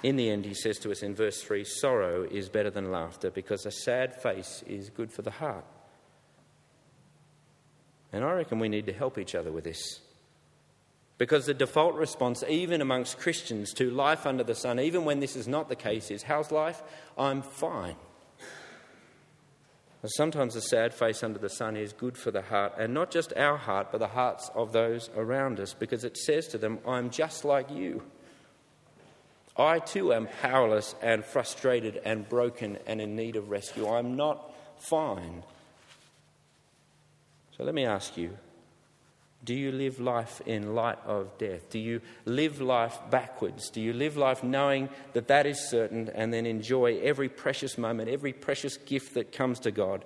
In 0.04 0.18
the 0.18 0.30
end, 0.30 0.46
he 0.46 0.54
says 0.54 0.78
to 0.80 0.92
us 0.92 1.02
in 1.02 1.16
verse 1.16 1.42
3 1.42 1.64
sorrow 1.64 2.24
is 2.24 2.48
better 2.48 2.70
than 2.70 2.92
laughter 2.92 3.32
because 3.32 3.66
a 3.66 3.72
sad 3.72 4.22
face 4.22 4.64
is 4.68 4.92
good 4.92 5.12
for 5.12 5.24
the 5.24 5.32
heart. 5.32 5.66
And 8.16 8.24
I 8.24 8.32
reckon 8.32 8.60
we 8.60 8.70
need 8.70 8.86
to 8.86 8.94
help 8.94 9.18
each 9.18 9.36
other 9.36 9.52
with 9.52 9.66
this. 9.66 10.00
Because 11.18 11.46
the 11.46 11.54
default 11.54 11.96
response, 11.96 12.46
even 12.48 12.80
amongst 12.80 13.20
Christians, 13.20 13.74
to 13.74 13.92
life 13.92 14.26
under 14.26 14.44
the 14.46 14.56
sun, 14.56 14.80
even 14.80 15.04
when 15.04 15.20
this 15.20 15.36
is 15.36 15.50
not 15.50 15.68
the 15.68 15.76
case, 15.76 16.10
is 16.10 16.24
how's 16.24 16.50
life? 16.50 16.82
I'm 17.18 17.42
fine. 17.42 17.98
Sometimes 20.06 20.56
a 20.56 20.62
sad 20.62 20.94
face 20.94 21.24
under 21.24 21.40
the 21.40 21.50
sun 21.50 21.76
is 21.76 21.92
good 21.92 22.18
for 22.18 22.32
the 22.32 22.44
heart, 22.44 22.76
and 22.80 22.94
not 22.94 23.12
just 23.12 23.34
our 23.36 23.58
heart, 23.58 23.88
but 23.92 23.98
the 23.98 24.08
hearts 24.08 24.50
of 24.56 24.72
those 24.72 25.10
around 25.18 25.60
us, 25.60 25.74
because 25.74 26.06
it 26.06 26.16
says 26.16 26.48
to 26.50 26.58
them, 26.58 26.80
I'm 26.88 27.10
just 27.10 27.44
like 27.44 27.70
you. 27.70 28.02
I 29.58 29.80
too 29.80 30.14
am 30.14 30.30
powerless 30.42 30.96
and 31.02 31.26
frustrated 31.26 32.00
and 32.06 32.30
broken 32.30 32.78
and 32.88 33.02
in 33.02 33.18
need 33.18 33.36
of 33.36 33.50
rescue. 33.50 33.90
I'm 33.90 34.16
not 34.16 34.54
fine. 34.78 35.44
So 37.58 37.64
let 37.64 37.74
me 37.74 37.86
ask 37.86 38.18
you 38.18 38.38
do 39.44 39.54
you 39.54 39.72
live 39.72 40.00
life 40.00 40.42
in 40.48 40.74
light 40.74 40.98
of 41.06 41.38
death? 41.38 41.70
Do 41.70 41.78
you 41.78 42.02
live 42.26 42.62
life 42.62 42.98
backwards? 43.12 43.70
Do 43.70 43.80
you 43.80 43.94
live 43.94 44.18
life 44.18 44.44
knowing 44.44 44.90
that 45.14 45.28
that 45.28 45.46
is 45.46 45.70
certain 45.70 46.10
and 46.10 46.34
then 46.34 46.48
enjoy 46.48 47.00
every 47.02 47.30
precious 47.30 47.78
moment, 47.78 48.10
every 48.10 48.34
precious 48.34 48.78
gift 48.78 49.14
that 49.14 49.32
comes 49.32 49.60
to 49.60 49.72
God, 49.72 50.04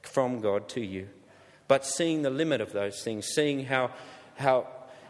from 0.00 0.40
God 0.40 0.70
to 0.70 0.80
you? 0.80 1.08
But 1.66 1.84
seeing 1.84 2.22
the 2.22 2.30
limit 2.30 2.62
of 2.62 2.72
those 2.72 3.02
things, 3.02 3.26
seeing 3.26 3.66
how, 3.66 3.90
how, 4.36 4.66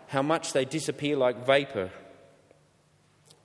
how 0.08 0.22
much 0.22 0.52
they 0.52 0.64
disappear 0.64 1.16
like 1.16 1.46
vapor. 1.46 1.90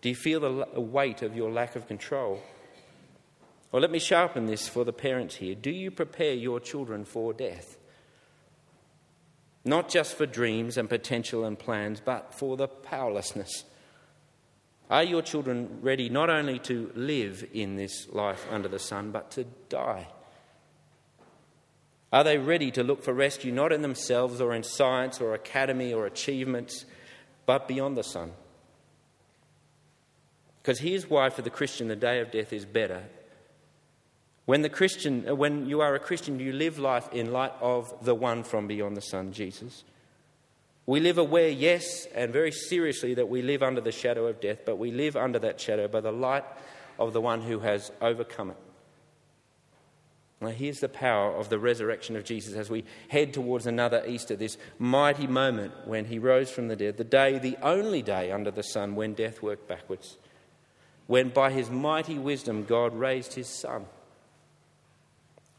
Do 0.01 0.09
you 0.09 0.15
feel 0.15 0.39
the 0.39 0.81
weight 0.81 1.21
of 1.21 1.35
your 1.35 1.51
lack 1.51 1.75
of 1.75 1.87
control? 1.87 2.41
Well, 3.71 3.83
let 3.83 3.91
me 3.91 3.99
sharpen 3.99 4.47
this 4.47 4.67
for 4.67 4.83
the 4.83 4.93
parents 4.93 5.35
here. 5.35 5.53
Do 5.53 5.69
you 5.69 5.91
prepare 5.91 6.33
your 6.33 6.59
children 6.59 7.05
for 7.05 7.33
death? 7.33 7.77
Not 9.65 9.89
just 9.89 10.15
for 10.15 10.25
dreams 10.25 10.77
and 10.77 10.89
potential 10.89 11.45
and 11.45 11.57
plans, 11.57 12.01
but 12.03 12.33
for 12.33 12.57
the 12.57 12.67
powerlessness. 12.67 13.63
Are 14.89 15.03
your 15.03 15.21
children 15.21 15.79
ready 15.81 16.09
not 16.09 16.29
only 16.29 16.59
to 16.59 16.91
live 16.95 17.47
in 17.53 17.77
this 17.77 18.07
life 18.11 18.45
under 18.51 18.67
the 18.67 18.79
sun, 18.79 19.11
but 19.11 19.31
to 19.31 19.45
die? 19.69 20.07
Are 22.11 22.23
they 22.23 22.37
ready 22.37 22.69
to 22.71 22.83
look 22.83 23.03
for 23.03 23.13
rescue 23.13 23.51
not 23.51 23.71
in 23.71 23.81
themselves 23.81 24.39
or 24.39 24.53
in 24.53 24.63
science 24.63 25.19
or 25.19 25.33
academy 25.33 25.93
or 25.93 26.05
achievements, 26.05 26.85
but 27.45 27.67
beyond 27.67 27.97
the 27.97 28.03
sun? 28.03 28.33
Because 30.61 30.79
here's 30.79 31.09
why 31.09 31.29
for 31.29 31.41
the 31.41 31.49
Christian 31.49 31.87
the 31.87 31.95
day 31.95 32.19
of 32.19 32.31
death 32.31 32.53
is 32.53 32.65
better 32.65 33.03
when, 34.45 34.61
the 34.61 34.69
Christian, 34.69 35.27
uh, 35.27 35.35
when 35.35 35.67
you 35.67 35.81
are 35.81 35.95
a 35.95 35.99
Christian, 35.99 36.39
you 36.39 36.51
live 36.51 36.77
life 36.77 37.11
in 37.13 37.31
light 37.31 37.53
of 37.61 37.93
the 38.03 38.15
one 38.15 38.43
from 38.43 38.67
beyond 38.67 38.97
the 38.97 39.01
sun, 39.01 39.31
Jesus. 39.31 39.83
We 40.85 40.99
live 40.99 41.17
aware, 41.17 41.47
yes, 41.47 42.07
and 42.13 42.33
very 42.33 42.51
seriously, 42.51 43.13
that 43.13 43.29
we 43.29 43.41
live 43.41 43.63
under 43.63 43.79
the 43.79 43.93
shadow 43.93 44.27
of 44.27 44.41
death, 44.41 44.59
but 44.65 44.77
we 44.77 44.91
live 44.91 45.15
under 45.15 45.39
that 45.39 45.61
shadow 45.61 45.87
by 45.87 46.01
the 46.01 46.11
light 46.11 46.43
of 46.99 47.13
the 47.13 47.21
one 47.21 47.41
who 47.41 47.59
has 47.59 47.91
overcome 48.01 48.51
it. 48.51 48.57
Now, 50.41 50.49
here's 50.49 50.81
the 50.81 50.89
power 50.89 51.33
of 51.33 51.47
the 51.47 51.57
resurrection 51.57 52.17
of 52.17 52.25
Jesus 52.25 52.55
as 52.55 52.69
we 52.69 52.83
head 53.07 53.33
towards 53.33 53.65
another 53.65 54.03
Easter, 54.05 54.35
this 54.35 54.57
mighty 54.77 55.25
moment 55.25 55.71
when 55.85 56.03
he 56.03 56.19
rose 56.19 56.51
from 56.51 56.67
the 56.67 56.75
dead, 56.75 56.97
the 56.97 57.05
day, 57.05 57.39
the 57.39 57.55
only 57.61 58.01
day 58.01 58.29
under 58.29 58.51
the 58.51 58.61
sun 58.61 58.95
when 58.95 59.13
death 59.13 59.41
worked 59.41 59.69
backwards, 59.69 60.17
when 61.07 61.29
by 61.29 61.49
his 61.49 61.69
mighty 61.69 62.19
wisdom 62.19 62.65
God 62.65 62.93
raised 62.93 63.35
his 63.35 63.47
son 63.47 63.85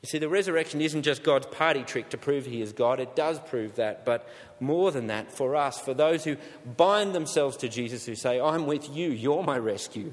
you 0.05 0.07
see, 0.07 0.19
the 0.19 0.29
resurrection 0.29 0.83
isn't 0.83 1.03
just 1.03 1.23
God's 1.23 1.47
party 1.47 1.83
trick 1.83 2.11
to 2.11 2.19
prove 2.19 2.45
he 2.45 2.61
is 2.61 2.75
God, 2.75 3.01
it 3.01 3.17
does 3.17 3.41
prove 3.41 3.77
that, 3.77 4.05
but 4.05 4.29
more 4.61 4.91
than 4.91 5.07
that, 5.07 5.33
for 5.33 5.57
us, 5.57 5.81
for 5.81 5.95
those 5.95 6.25
who 6.25 6.37
bind 6.77 7.15
themselves 7.15 7.57
to 7.57 7.71
Jesus, 7.71 8.05
who 8.05 8.15
say, 8.15 8.39
I'm 8.39 8.67
with 8.67 8.95
you, 8.95 9.09
you're 9.09 9.43
my 9.43 9.57
rescue. 9.57 10.13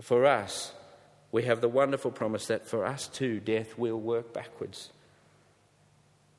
For 0.00 0.24
us, 0.24 0.72
we 1.30 1.42
have 1.42 1.60
the 1.60 1.68
wonderful 1.68 2.10
promise 2.10 2.46
that 2.46 2.66
for 2.66 2.86
us 2.86 3.06
too, 3.06 3.38
death 3.38 3.76
will 3.76 4.00
work 4.00 4.32
backwards. 4.32 4.90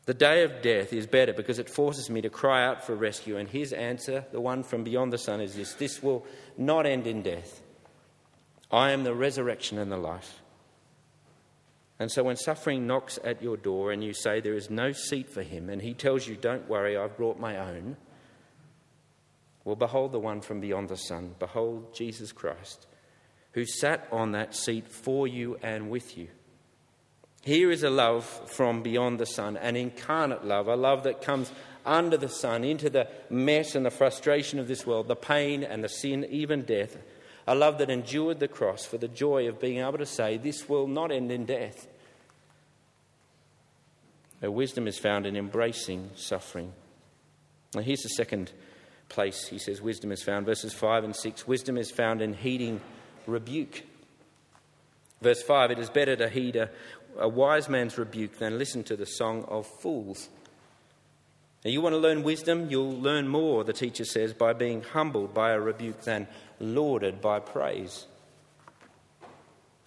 The 0.08 0.16
day 0.16 0.42
of 0.42 0.64
death 0.64 0.94
is 0.94 1.06
better 1.06 1.32
because 1.32 1.60
it 1.60 1.70
forces 1.70 2.10
me 2.10 2.22
to 2.22 2.30
cry 2.32 2.66
out 2.66 2.84
for 2.84 2.96
rescue, 2.96 3.38
and 3.38 3.48
his 3.48 3.72
answer, 3.72 4.26
the 4.32 4.42
one 4.42 4.64
from 4.64 4.84
beyond 4.84 5.14
the 5.14 5.20
sun, 5.20 5.42
is 5.42 5.54
this 5.54 5.76
this 5.76 6.02
will 6.02 6.26
not 6.58 6.88
end 6.88 7.06
in 7.06 7.22
death. 7.22 7.62
I 8.72 8.90
am 8.90 9.04
the 9.04 9.14
resurrection 9.14 9.78
and 9.78 9.92
the 9.92 9.98
life. 9.98 10.42
And 11.98 12.12
so 12.12 12.24
when 12.24 12.36
suffering 12.36 12.88
knocks 12.88 13.20
at 13.24 13.42
your 13.42 13.56
door 13.56 13.92
and 13.92 14.04
you 14.04 14.14
say 14.14 14.42
there 14.42 14.54
is 14.56 14.70
no 14.70 14.92
seat 14.92 15.30
for 15.30 15.44
him, 15.44 15.70
and 15.70 15.82
he 15.82 15.94
tells 15.94 16.28
you, 16.28 16.36
Don't 16.36 16.68
worry, 16.68 16.98
I've 16.98 17.16
brought 17.16 17.40
my 17.40 17.58
own, 17.58 17.96
well, 19.64 19.76
behold 19.76 20.12
the 20.12 20.20
one 20.20 20.42
from 20.42 20.60
beyond 20.60 20.90
the 20.90 20.98
sun. 20.98 21.36
Behold 21.40 21.96
Jesus 21.96 22.32
Christ, 22.32 22.86
who 23.54 23.66
sat 23.66 24.08
on 24.12 24.34
that 24.34 24.54
seat 24.54 24.88
for 24.88 25.28
you 25.28 25.58
and 25.64 25.90
with 25.90 26.18
you. 26.18 26.28
Here 27.42 27.72
is 27.72 27.84
a 27.84 27.90
love 27.90 28.26
from 28.26 28.82
beyond 28.82 29.20
the 29.20 29.26
sun, 29.26 29.56
an 29.58 29.76
incarnate 29.76 30.46
love, 30.46 30.68
a 30.68 30.76
love 30.76 31.04
that 31.04 31.22
comes 31.22 31.52
under 31.86 32.18
the 32.18 32.30
sun 32.30 32.64
into 32.64 32.90
the 32.90 33.08
mess 33.30 33.76
and 33.76 33.86
the 33.86 33.92
frustration 33.92 34.60
of 34.60 34.68
this 34.68 34.86
world, 34.86 35.08
the 35.08 35.16
pain 35.16 35.64
and 35.64 35.84
the 35.84 35.90
sin, 35.90 36.26
even 36.30 36.64
death. 36.64 36.98
A 37.48 37.56
love 37.56 37.78
that 37.78 37.90
endured 37.90 38.40
the 38.40 38.48
cross 38.48 38.86
for 38.86 38.98
the 38.98 39.08
joy 39.08 39.48
of 39.48 39.60
being 39.60 39.80
able 39.80 39.98
to 40.00 40.06
say, 40.06 40.38
This 40.38 40.68
will 40.68 40.88
not 40.88 41.12
end 41.12 41.32
in 41.32 41.46
death. 41.46 41.88
Her 44.42 44.52
wisdom 44.52 44.88
is 44.88 44.98
found 44.98 45.26
in 45.26 45.36
embracing 45.36 46.12
suffering. 46.16 46.74
Now, 47.74 47.82
here's 47.82 48.02
the 48.02 48.10
second 48.10 48.52
place 49.10 49.48
he 49.48 49.60
says 49.60 49.82
wisdom 49.82 50.12
is 50.12 50.24
found. 50.24 50.46
Verses 50.46 50.74
5 50.74 51.04
and 51.04 51.16
6 51.16 51.48
Wisdom 51.48 51.78
is 51.78 51.92
found 51.92 52.22
in 52.22 52.34
heeding 52.34 52.82
rebuke. 53.28 53.84
Verse 55.22 55.42
5 55.44 55.72
It 55.72 55.80
is 55.80 55.90
better 55.90 56.16
to 56.16 56.30
heed 56.30 56.56
a, 56.56 56.70
a 57.18 57.28
wise 57.28 57.70
man's 57.70 57.98
rebuke 57.98 58.40
than 58.40 58.58
listen 58.58 58.84
to 58.86 58.96
the 58.96 59.06
song 59.06 59.44
of 59.48 59.68
fools. 59.68 60.30
Now, 61.65 61.71
you 61.71 61.82
want 61.82 61.93
to 61.93 61.97
learn 61.97 62.21
wisdom? 62.21 62.67
You'll 62.69 62.95
learn 62.95 63.28
more, 63.28 63.63
the 63.63 63.73
teacher 63.73 64.06
says, 64.06 64.34
by 64.34 64.54
being 64.54 64.84
humbled 64.84 65.34
by 65.34 65.51
a 65.51 65.60
rebuke 65.60 66.01
than 66.01 66.28
lauded 66.60 67.21
by 67.21 67.39
praise. 67.39 68.06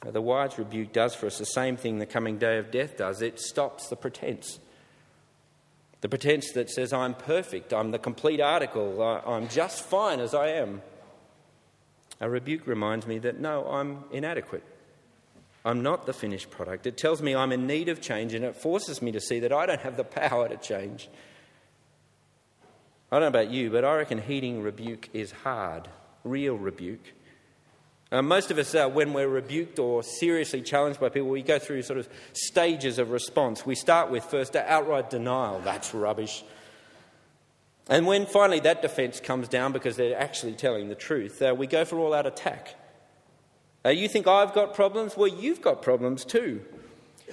Now, 0.04 0.10
the 0.10 0.20
wise 0.20 0.58
rebuke 0.58 0.92
does 0.92 1.14
for 1.14 1.26
us 1.26 1.38
the 1.38 1.46
same 1.46 1.76
thing 1.76 2.00
the 2.00 2.06
coming 2.06 2.36
day 2.36 2.58
of 2.58 2.72
death 2.72 2.96
does 2.96 3.22
it 3.22 3.38
stops 3.38 3.88
the 3.88 3.94
pretense. 3.94 4.58
The 6.00 6.08
pretense 6.08 6.50
that 6.52 6.68
says, 6.68 6.92
I'm 6.92 7.14
perfect, 7.14 7.72
I'm 7.72 7.92
the 7.92 7.98
complete 7.98 8.40
article, 8.40 9.00
I'm 9.00 9.48
just 9.48 9.84
fine 9.84 10.18
as 10.18 10.34
I 10.34 10.48
am. 10.48 10.82
A 12.20 12.28
rebuke 12.28 12.66
reminds 12.66 13.06
me 13.06 13.18
that 13.18 13.38
no, 13.38 13.64
I'm 13.68 14.02
inadequate. 14.10 14.64
I'm 15.64 15.82
not 15.84 16.06
the 16.06 16.12
finished 16.12 16.50
product. 16.50 16.88
It 16.88 16.96
tells 16.96 17.22
me 17.22 17.36
I'm 17.36 17.52
in 17.52 17.68
need 17.68 17.88
of 17.88 18.00
change 18.00 18.34
and 18.34 18.44
it 18.44 18.56
forces 18.56 19.00
me 19.00 19.12
to 19.12 19.20
see 19.20 19.40
that 19.40 19.52
I 19.52 19.66
don't 19.66 19.80
have 19.80 19.96
the 19.96 20.04
power 20.04 20.48
to 20.48 20.56
change. 20.56 21.08
I 23.10 23.16
don't 23.18 23.32
know 23.32 23.40
about 23.40 23.50
you, 23.50 23.70
but 23.70 23.84
I 23.84 23.96
reckon 23.96 24.18
heeding 24.18 24.62
rebuke 24.62 25.08
is 25.14 25.32
hard, 25.32 25.88
real 26.24 26.56
rebuke. 26.56 27.14
Uh, 28.10 28.22
most 28.22 28.50
of 28.50 28.58
us, 28.58 28.74
uh, 28.74 28.88
when 28.88 29.12
we're 29.12 29.28
rebuked 29.28 29.78
or 29.78 30.02
seriously 30.02 30.62
challenged 30.62 30.98
by 30.98 31.08
people, 31.08 31.28
we 31.28 31.42
go 31.42 31.58
through 31.58 31.82
sort 31.82 31.98
of 31.98 32.08
stages 32.32 32.98
of 32.98 33.10
response. 33.10 33.66
We 33.66 33.74
start 33.74 34.10
with 34.10 34.24
first 34.24 34.56
outright 34.56 35.10
denial 35.10 35.60
that's 35.60 35.92
rubbish. 35.92 36.42
And 37.88 38.06
when 38.06 38.26
finally 38.26 38.60
that 38.60 38.82
defense 38.82 39.20
comes 39.20 39.48
down 39.48 39.72
because 39.72 39.96
they're 39.96 40.18
actually 40.18 40.54
telling 40.54 40.88
the 40.88 40.94
truth, 40.94 41.40
uh, 41.40 41.54
we 41.56 41.66
go 41.66 41.84
for 41.84 41.98
all 41.98 42.12
out 42.12 42.26
attack. 42.26 42.74
Uh, 43.84 43.90
you 43.90 44.08
think 44.08 44.26
I've 44.26 44.52
got 44.52 44.74
problems? 44.74 45.16
Well, 45.16 45.28
you've 45.28 45.62
got 45.62 45.80
problems 45.80 46.24
too. 46.24 46.62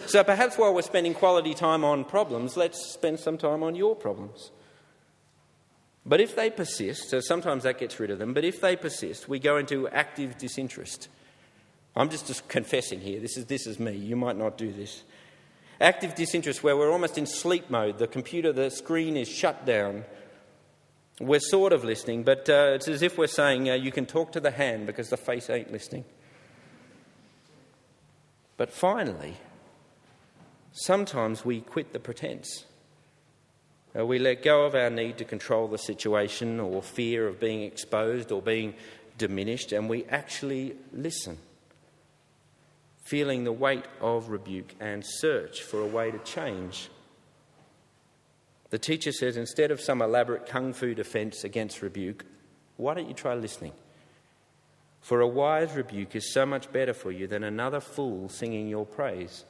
So 0.08 0.24
perhaps 0.24 0.58
while 0.58 0.74
we're 0.74 0.82
spending 0.82 1.14
quality 1.14 1.54
time 1.54 1.84
on 1.84 2.04
problems, 2.04 2.56
let's 2.58 2.94
spend 2.94 3.20
some 3.20 3.38
time 3.38 3.64
on 3.64 3.76
your 3.76 3.96
problems. 3.96 4.52
But 6.06 6.22
if 6.22 6.36
they 6.36 6.52
persist, 6.52 7.10
so 7.10 7.20
sometimes 7.20 7.64
that 7.64 7.80
gets 7.80 8.00
rid 8.00 8.12
of 8.12 8.20
them, 8.20 8.34
but 8.34 8.44
if 8.44 8.62
they 8.62 8.76
persist, 8.76 9.28
we 9.28 9.40
go 9.40 9.58
into 9.58 9.88
active 9.90 10.38
disinterest. 10.38 11.08
I'm 11.96 12.10
just, 12.10 12.28
just 12.28 12.48
confessing 12.48 13.00
here. 13.00 13.20
This 13.20 13.38
is, 13.38 13.46
this 13.46 13.66
is 13.66 13.80
me. 13.80 13.96
You 13.96 14.16
might 14.16 14.38
not 14.38 14.58
do 14.58 14.72
this. 14.72 15.04
Active 15.82 16.14
disinterest, 16.14 16.64
where 16.64 16.78
we're 16.78 16.92
almost 16.92 17.18
in 17.18 17.26
sleep 17.26 17.70
mode. 17.70 17.98
The 17.98 18.08
computer, 18.08 18.54
the 18.54 18.70
screen 18.70 19.18
is 19.18 19.28
shut 19.28 19.66
down. 19.66 20.06
We're 21.20 21.40
sort 21.40 21.74
of 21.74 21.84
listening, 21.84 22.24
but 22.24 22.50
uh, 22.50 22.74
it's 22.76 22.88
as 22.88 23.02
if 23.02 23.18
we're 23.18 23.28
saying, 23.28 23.70
uh, 23.70 23.74
you 23.74 23.92
can 23.92 24.06
talk 24.06 24.34
to 24.34 24.40
the 24.40 24.52
hand 24.52 24.86
because 24.86 25.10
the 25.10 25.18
face 25.18 25.50
ain't 25.50 25.72
listening. 25.72 26.06
But 28.58 28.72
finally, 28.72 29.36
sometimes 30.72 31.44
we 31.44 31.62
quit 31.62 31.94
the 31.94 32.00
pretense. 32.00 32.66
Uh, 33.98 34.06
we 34.06 34.20
let 34.20 34.44
go 34.44 34.66
of 34.66 34.76
our 34.76 34.90
need 34.90 35.18
to 35.18 35.26
control 35.26 35.68
the 35.68 35.78
situation 35.78 36.60
or 36.60 36.82
fear 36.82 37.28
of 37.28 37.40
being 37.40 37.62
exposed 37.62 38.32
or 38.32 38.42
being 38.42 38.74
diminished, 39.18 39.72
and 39.72 39.90
we 39.90 40.04
actually 40.06 40.76
listen, 40.92 41.38
feeling 43.04 43.46
the 43.46 43.54
weight 43.54 43.86
of 44.02 44.30
rebuke 44.30 44.76
and 44.82 45.04
search 45.06 45.62
for 45.62 45.80
a 45.80 45.88
way 45.88 46.12
to 46.12 46.18
change. 46.20 46.90
The 48.70 48.80
teacher 48.80 49.14
says 49.14 49.38
instead 49.38 49.72
of 49.72 49.80
some 49.80 50.02
elaborate 50.02 50.48
kung 50.48 50.74
fu 50.74 50.94
defense 50.94 51.46
against 51.46 51.82
rebuke, 51.82 52.26
why 52.76 52.96
don't 52.96 53.08
you 53.08 53.14
try 53.14 53.34
listening? 53.36 53.72
For 55.00 55.22
a 55.22 55.28
wise 55.28 55.74
rebuke 55.74 56.16
is 56.16 56.34
so 56.34 56.46
much 56.46 56.74
better 56.74 56.94
for 56.94 57.12
you 57.12 57.28
than 57.28 57.44
another 57.44 57.80
fool 57.80 58.28
singing 58.28 58.68
your 58.68 58.86
praise. 58.86 59.46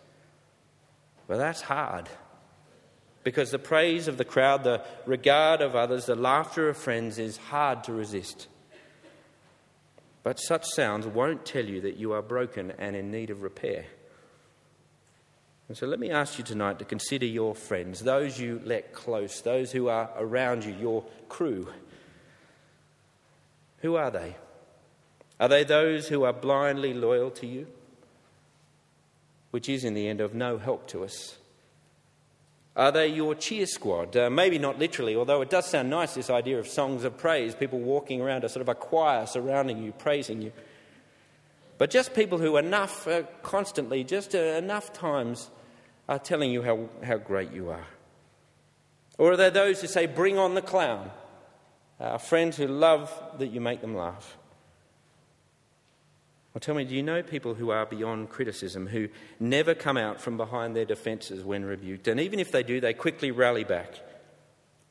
Well, 1.27 1.39
that's 1.39 1.62
hard 1.62 2.10
because 3.26 3.50
the 3.50 3.58
praise 3.58 4.08
of 4.08 4.18
the 4.18 4.24
crowd, 4.24 4.64
the 4.64 4.86
regard 5.08 5.60
of 5.60 5.76
others, 5.76 6.06
the 6.06 6.16
laughter 6.16 6.70
of 6.70 6.78
friends 6.78 7.18
is 7.18 7.38
hard 7.38 7.84
to 7.84 7.92
resist. 7.92 8.48
But 10.22 10.40
such 10.40 10.66
sounds 10.66 11.08
won't 11.08 11.44
tell 11.44 11.66
you 11.66 11.82
that 11.82 11.98
you 11.98 12.14
are 12.14 12.22
broken 12.22 12.72
and 12.78 12.96
in 12.96 13.10
need 13.10 13.32
of 13.32 13.42
repair. 13.42 13.88
And 15.68 15.76
so 15.76 15.88
let 15.88 16.00
me 16.00 16.12
ask 16.12 16.38
you 16.38 16.44
tonight 16.44 16.78
to 16.78 16.86
consider 16.86 17.26
your 17.26 17.56
friends, 17.56 18.02
those 18.02 18.40
you 18.40 18.62
let 18.64 18.94
close, 18.94 19.42
those 19.42 19.72
who 19.72 19.88
are 19.88 20.12
around 20.16 20.64
you, 20.64 20.76
your 20.80 21.04
crew. 21.28 21.68
Who 23.80 23.96
are 23.96 24.12
they? 24.12 24.36
Are 25.40 25.50
they 25.50 25.64
those 25.64 26.10
who 26.10 26.24
are 26.26 26.34
blindly 26.34 26.94
loyal 26.94 27.32
to 27.32 27.48
you? 27.48 27.66
Which 29.50 29.68
is, 29.68 29.84
in 29.84 29.96
the 29.96 30.08
end, 30.08 30.22
of 30.22 30.36
no 30.36 30.60
help 30.60 30.88
to 30.90 31.04
us. 31.04 31.38
Are 32.76 32.92
they 32.92 33.08
your 33.08 33.36
cheer 33.36 33.66
squad? 33.66 34.18
Uh, 34.18 34.30
maybe 34.30 34.60
not 34.60 34.78
literally, 34.78 35.16
although 35.16 35.42
it 35.42 35.50
does 35.50 35.66
sound 35.66 35.90
nice, 35.90 36.14
this 36.14 36.30
idea 36.30 36.60
of 36.60 36.68
songs 36.68 37.06
of 37.06 37.18
praise, 37.18 37.56
people 37.56 37.80
walking 37.80 38.22
around 38.22 38.44
a 38.44 38.50
sort 38.50 38.62
of 38.62 38.70
a 38.70 38.76
choir 38.76 39.26
surrounding 39.26 39.82
you, 39.82 39.94
praising 39.94 40.42
you. 40.42 40.52
But 41.78 41.90
just 41.90 42.14
people 42.14 42.38
who 42.38 42.58
enough, 42.58 43.08
uh, 43.08 43.24
constantly, 43.44 44.04
just 44.04 44.36
uh, 44.36 44.40
enough 44.40 44.92
times, 44.92 45.50
are 46.08 46.20
telling 46.20 46.52
you 46.52 46.62
how, 46.62 46.90
how 47.04 47.18
great 47.18 47.52
you 47.52 47.70
are. 47.70 47.86
Or 49.18 49.32
are 49.32 49.38
there 49.38 49.52
those 49.52 49.82
who 49.82 49.88
say, 49.88 50.06
bring 50.06 50.38
on 50.38 50.56
the 50.56 50.62
clown? 50.62 51.12
Uh, 52.00 52.18
friends 52.18 52.58
who 52.58 52.68
love 52.68 53.12
that 53.40 53.48
you 53.48 53.62
make 53.62 53.80
them 53.80 53.96
laugh. 53.96 54.38
Well, 56.56 56.62
tell 56.62 56.76
me, 56.76 56.86
do 56.86 56.96
you 56.96 57.04
know 57.04 57.22
people 57.22 57.56
who 57.56 57.70
are 57.72 57.86
beyond 57.86 58.30
criticism, 58.30 58.88
who 58.88 59.10
never 59.41 59.76
come 59.76 59.98
out 59.98 60.22
from 60.22 60.38
behind 60.38 60.74
their 60.74 60.86
defences 60.86 61.44
when 61.44 61.65
rebuked? 61.65 62.08
And 62.08 62.18
even 62.18 62.39
if 62.39 62.54
they 62.54 62.63
do, 62.63 62.80
they 62.80 62.94
quickly 62.94 63.30
rally 63.30 63.65
back. 63.65 64.00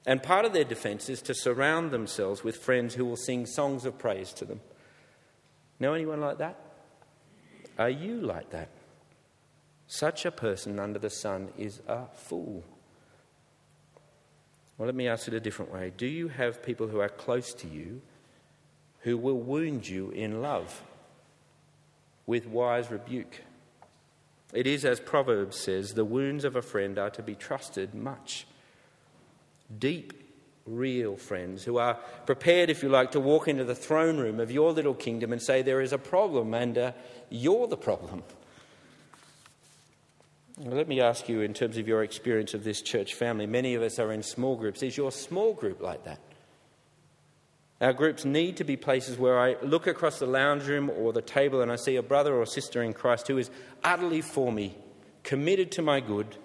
And 0.05 0.23
part 0.23 0.45
of 0.45 0.53
their 0.53 0.65
defence 0.65 1.09
is 1.09 1.23
to 1.23 1.35
surround 1.35 1.91
themselves 1.91 2.45
with 2.45 2.59
friends 2.59 2.95
who 2.95 3.07
will 3.07 3.17
sing 3.17 3.47
songs 3.47 3.87
of 3.87 3.99
praise 3.99 4.35
to 4.35 4.45
them. 4.45 4.61
Know 5.81 5.95
anyone 5.95 6.21
like 6.21 6.37
that? 6.37 6.61
Are 7.79 7.89
you 7.89 8.21
like 8.21 8.51
that? 8.51 8.69
Such 9.87 10.27
a 10.27 10.31
person 10.31 10.79
under 10.79 10.99
the 10.99 11.09
sun 11.09 11.49
is 11.57 11.81
a 11.89 12.09
fool. 12.15 12.63
Well, 14.77 14.85
let 14.85 14.95
me 14.95 15.09
ask 15.09 15.29
it 15.29 15.33
a 15.33 15.41
different 15.41 15.73
way. 15.73 15.95
Do 15.97 16.07
you 16.07 16.29
have 16.29 16.63
people 16.63 16.89
who 16.89 17.01
are 17.01 17.09
close 17.09 17.55
to 17.55 17.67
you 17.67 18.03
who 19.01 19.17
will 19.17 19.39
wound 19.39 19.89
you 19.89 20.11
in 20.11 20.43
love? 20.43 20.83
With 22.27 22.47
wise 22.47 22.91
rebuke. 22.91 23.43
It 24.53 24.67
is, 24.67 24.85
as 24.85 25.01
Proverbs 25.01 25.59
says, 25.59 25.95
the 25.95 26.05
wounds 26.05 26.45
of 26.45 26.57
a 26.57 26.63
friend 26.63 26.99
are 26.99 27.11
to 27.11 27.23
be 27.23 27.35
trusted 27.35 27.95
much. 27.95 28.47
Deep, 29.79 30.13
real 30.67 31.17
friends 31.17 31.65
who 31.65 31.79
are 31.79 31.99
prepared, 32.27 32.71
if 32.71 32.83
you 32.83 32.89
like, 32.89 33.11
to 33.13 33.21
walk 33.21 33.49
into 33.49 33.65
the 33.65 33.75
throne 33.75 34.17
room 34.17 34.41
of 34.41 34.51
your 34.51 34.73
little 34.73 34.95
kingdom 34.95 35.33
and 35.33 35.43
say, 35.43 35.63
There 35.63 35.81
is 35.81 35.93
a 35.93 35.99
problem, 35.99 36.55
and 36.55 36.79
uh, 36.79 36.93
you're 37.31 37.67
the 37.67 37.77
problem. 37.77 38.23
Let 40.59 40.87
me 40.87 41.01
ask 41.01 41.29
you, 41.29 41.41
in 41.41 41.53
terms 41.53 41.77
of 41.77 41.89
your 41.89 42.05
experience 42.05 42.55
of 42.55 42.63
this 42.63 42.81
church 42.81 43.15
family, 43.15 43.47
many 43.47 43.75
of 43.75 43.83
us 43.83 43.99
are 43.99 44.13
in 44.13 44.23
small 44.23 44.55
groups. 44.55 44.85
Is 44.85 44.97
your 44.97 45.11
small 45.11 45.53
group 45.53 45.83
like 45.83 46.05
that? 46.05 46.21
Our 47.85 47.93
groups 47.93 48.25
need 48.25 48.57
to 48.57 48.65
be 48.65 48.79
places 48.79 49.19
where 49.19 49.39
I 49.39 49.57
look 49.61 49.87
across 49.87 50.19
the 50.19 50.25
lounge 50.25 50.65
room 50.65 50.89
or 50.89 51.13
the 51.13 51.21
table 51.21 51.61
and 51.61 51.71
I 51.71 51.77
see 51.77 51.97
a 51.97 52.03
brother 52.03 52.35
or 52.35 52.47
sister 52.47 52.83
in 52.83 52.95
Christ 52.95 53.29
who 53.29 53.37
is 53.37 53.51
utterly 53.83 54.23
for 54.23 54.51
me, 54.51 54.75
committed 55.23 55.71
to 55.73 55.83
my 55.83 56.01
good. 56.01 56.39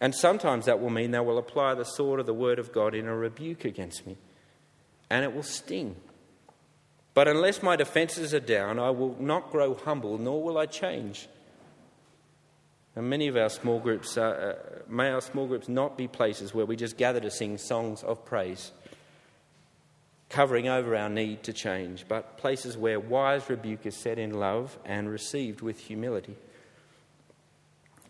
And 0.00 0.14
sometimes 0.14 0.64
that 0.64 0.80
will 0.80 0.88
mean 0.88 1.10
they 1.10 1.20
will 1.20 1.36
apply 1.36 1.74
the 1.74 1.84
sword 1.84 2.20
of 2.20 2.24
the 2.24 2.32
Word 2.32 2.58
of 2.58 2.72
God 2.72 2.94
in 2.94 3.06
a 3.06 3.14
rebuke 3.14 3.66
against 3.66 4.06
me. 4.06 4.16
And 5.10 5.26
it 5.26 5.34
will 5.34 5.42
sting. 5.42 5.94
But 7.12 7.28
unless 7.28 7.62
my 7.62 7.76
defences 7.76 8.32
are 8.32 8.40
down, 8.40 8.78
I 8.78 8.88
will 8.88 9.14
not 9.20 9.50
grow 9.50 9.74
humble, 9.74 10.16
nor 10.16 10.42
will 10.42 10.56
I 10.56 10.64
change. 10.64 11.28
And 12.94 13.10
many 13.10 13.28
of 13.28 13.36
our 13.36 13.50
small 13.50 13.78
groups, 13.78 14.16
uh, 14.16 14.54
may 14.88 15.10
our 15.10 15.20
small 15.20 15.46
groups 15.46 15.68
not 15.68 15.98
be 15.98 16.08
places 16.08 16.54
where 16.54 16.64
we 16.64 16.76
just 16.76 16.96
gather 16.96 17.20
to 17.20 17.30
sing 17.30 17.58
songs 17.58 18.02
of 18.02 18.24
praise 18.24 18.72
covering 20.28 20.68
over 20.68 20.96
our 20.96 21.08
need 21.08 21.42
to 21.44 21.52
change, 21.52 22.06
but 22.08 22.38
places 22.38 22.76
where 22.76 22.98
wise 22.98 23.48
rebuke 23.48 23.86
is 23.86 23.96
said 23.96 24.18
in 24.18 24.38
love 24.38 24.78
and 24.84 25.08
received 25.08 25.60
with 25.60 25.78
humility. 25.78 26.36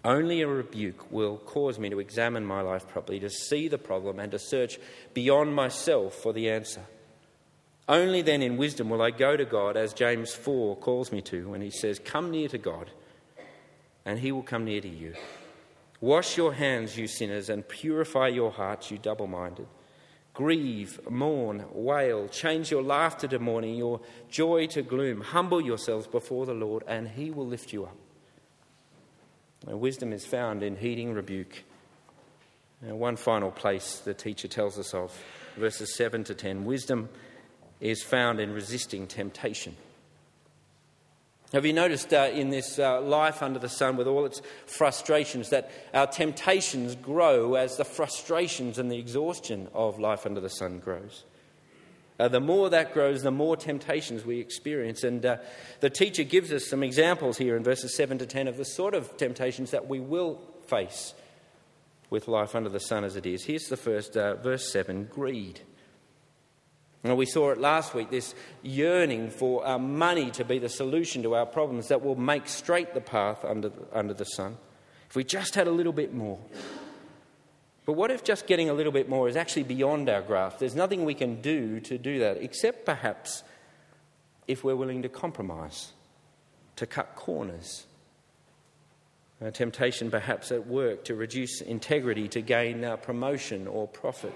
Only 0.05 0.41
a 0.41 0.47
rebuke 0.47 1.11
will 1.11 1.37
cause 1.37 1.79
me 1.79 1.91
to 1.91 1.99
examine 1.99 2.47
my 2.47 2.61
life 2.61 2.87
properly, 2.87 3.19
to 3.21 3.29
see 3.29 3.67
the 3.67 3.77
problem, 3.77 4.21
and 4.21 4.31
to 4.31 4.39
search 4.39 4.79
beyond 5.15 5.55
myself 5.55 6.15
for 6.15 6.33
the 6.33 6.49
answer. 6.49 6.83
Only 7.89 8.23
then 8.23 8.41
in 8.41 8.57
wisdom 8.57 8.89
will 8.89 9.03
I 9.03 9.11
go 9.11 9.37
to 9.37 9.45
God, 9.45 9.77
as 9.77 9.93
James 9.93 10.33
4 10.33 10.77
calls 10.77 11.13
me 11.13 11.23
to 11.23 11.49
when 11.49 11.61
he 11.61 11.71
says, 11.71 11.99
Come 11.99 12.31
near 12.31 12.49
to 12.49 12.59
God, 12.59 12.91
and 14.05 14.21
he 14.21 14.33
will 14.33 14.43
come 14.43 14.65
near 14.65 14.81
to 14.81 14.89
you. 14.89 15.15
Wash 16.01 16.37
your 16.37 16.55
hands, 16.55 16.97
you 16.97 17.09
sinners, 17.09 17.49
and 17.49 17.67
purify 17.67 18.29
your 18.29 18.53
hearts, 18.53 18.91
you 18.91 18.99
double 18.99 19.27
minded. 19.27 19.67
Grieve, 20.37 21.01
mourn, 21.09 21.65
wail, 21.73 22.29
change 22.29 22.71
your 22.71 22.83
laughter 22.83 23.27
to 23.27 23.39
mourning, 23.39 23.75
your 23.75 24.03
joy 24.29 24.67
to 24.67 24.83
gloom. 24.83 25.23
Humble 25.23 25.63
yourselves 25.63 26.07
before 26.07 26.45
the 26.45 26.53
Lord, 26.53 26.85
and 26.87 27.09
he 27.09 27.31
will 27.31 27.47
lift 27.47 27.73
you 27.73 27.87
up. 27.87 27.97
Now, 29.67 29.79
wisdom 29.79 30.13
is 30.13 30.27
found 30.27 30.63
in 30.63 30.77
heeding 30.77 31.15
rebuke. 31.15 31.65
Now, 32.83 32.97
one 32.97 33.17
final 33.17 33.51
place 33.51 34.01
the 34.01 34.13
teacher 34.13 34.47
tells 34.47 34.79
us 34.79 34.93
of, 34.93 35.11
verses 35.57 35.97
7 35.97 36.25
to 36.25 36.35
10 36.35 36.67
wisdom 36.67 37.09
is 37.81 38.03
found 38.03 38.39
in 38.39 38.53
resisting 38.53 39.07
temptation. 39.07 39.75
Have 41.53 41.65
you 41.65 41.73
noticed 41.73 42.13
uh, 42.13 42.31
in 42.33 42.51
this 42.51 42.79
uh, 42.79 43.01
life 43.01 43.41
under 43.41 43.61
the 43.61 43.69
sun, 43.69 43.97
with 43.97 44.09
all 44.09 44.25
its 44.25 44.43
frustrations, 44.67 45.51
that 45.51 45.71
our 45.95 46.07
temptations 46.09 46.97
grow 46.97 47.55
as 47.55 47.77
the 47.77 47.85
frustrations 47.85 48.79
and 48.79 48.91
the 48.91 48.99
exhaustion 48.99 49.69
of 49.73 50.01
life 50.01 50.27
under 50.27 50.41
the 50.41 50.51
sun 50.51 50.81
grows? 50.81 51.25
Uh, 52.19 52.29
the 52.29 52.41
more 52.41 52.71
that 52.71 52.93
grows, 52.93 53.23
the 53.23 53.31
more 53.31 53.57
temptations 53.57 54.25
we 54.25 54.41
experience. 54.41 55.05
And 55.05 55.25
uh, 55.25 55.37
the 55.81 55.91
teacher 55.91 56.25
gives 56.25 56.51
us 56.51 56.67
some 56.67 56.83
examples 56.83 57.39
here 57.39 57.57
in 57.57 57.63
verses 57.63 57.95
7 57.95 58.19
to 58.19 58.27
10 58.27 58.49
of 58.49 58.57
the 58.57 58.65
sort 58.65 58.95
of 58.95 59.17
temptations 59.17 59.71
that 59.71 59.87
we 59.87 60.01
will 60.01 60.41
face 60.67 61.15
with 62.11 62.27
life 62.27 62.55
under 62.55 62.71
the 62.71 62.81
sun 62.81 63.05
as 63.05 63.17
it 63.17 63.27
is. 63.27 63.45
Here's 63.45 63.69
the 63.69 63.77
first, 63.77 64.17
uh, 64.17 64.37
verse 64.37 64.73
7 64.73 65.05
greed. 65.13 65.61
We 67.03 67.27
saw 67.27 67.51
it 67.51 67.59
last 67.59 67.95
week 67.95 68.11
this 68.11 68.35
yearning 68.63 69.31
for 69.31 69.65
our 69.65 69.79
money 69.79 70.31
to 70.33 70.45
be 70.45 70.59
the 70.59 70.69
solution 70.69 71.23
to 71.23 71.37
our 71.37 71.47
problems 71.47 71.89
that 71.89 72.03
will 72.03 72.17
make 72.17 72.49
straight 72.49 72.95
the 72.95 73.01
path 73.01 73.45
under, 73.45 73.71
under 73.93 74.13
the 74.13 74.25
sun. 74.25 74.57
If 75.09 75.15
we 75.15 75.23
just 75.23 75.55
had 75.55 75.69
a 75.69 75.71
little 75.71 75.93
bit 75.93 76.13
more. 76.13 76.39
But 77.85 77.93
what 77.93 78.11
if 78.11 78.25
just 78.25 78.49
getting 78.49 78.69
a 78.69 78.75
little 78.75 78.93
bit 78.93 79.09
more 79.09 79.29
is 79.29 79.37
actually 79.37 79.63
beyond 79.63 80.09
our 80.09 80.21
grasp? 80.21 80.59
There's 80.59 80.75
nothing 80.75 81.05
we 81.05 81.15
can 81.15 81.41
do 81.41 81.79
to 81.81 81.97
do 81.97 82.19
that, 82.19 82.39
except 82.39 82.85
perhaps 82.85 83.45
if 84.49 84.65
we're 84.65 84.75
willing 84.75 85.03
to 85.03 85.09
compromise, 85.09 85.93
to 86.75 86.87
cut 86.87 87.15
corners. 87.15 87.87
A 89.41 89.53
temptation, 89.53 90.11
perhaps, 90.11 90.51
at 90.51 90.67
work 90.67 91.05
to 91.05 91.15
reduce 91.15 91.61
integrity 91.61 92.27
to 92.29 92.41
gain 92.41 92.85
uh, 92.85 92.97
promotion 92.97 93.69
or 93.69 93.87
profit. 93.87 94.35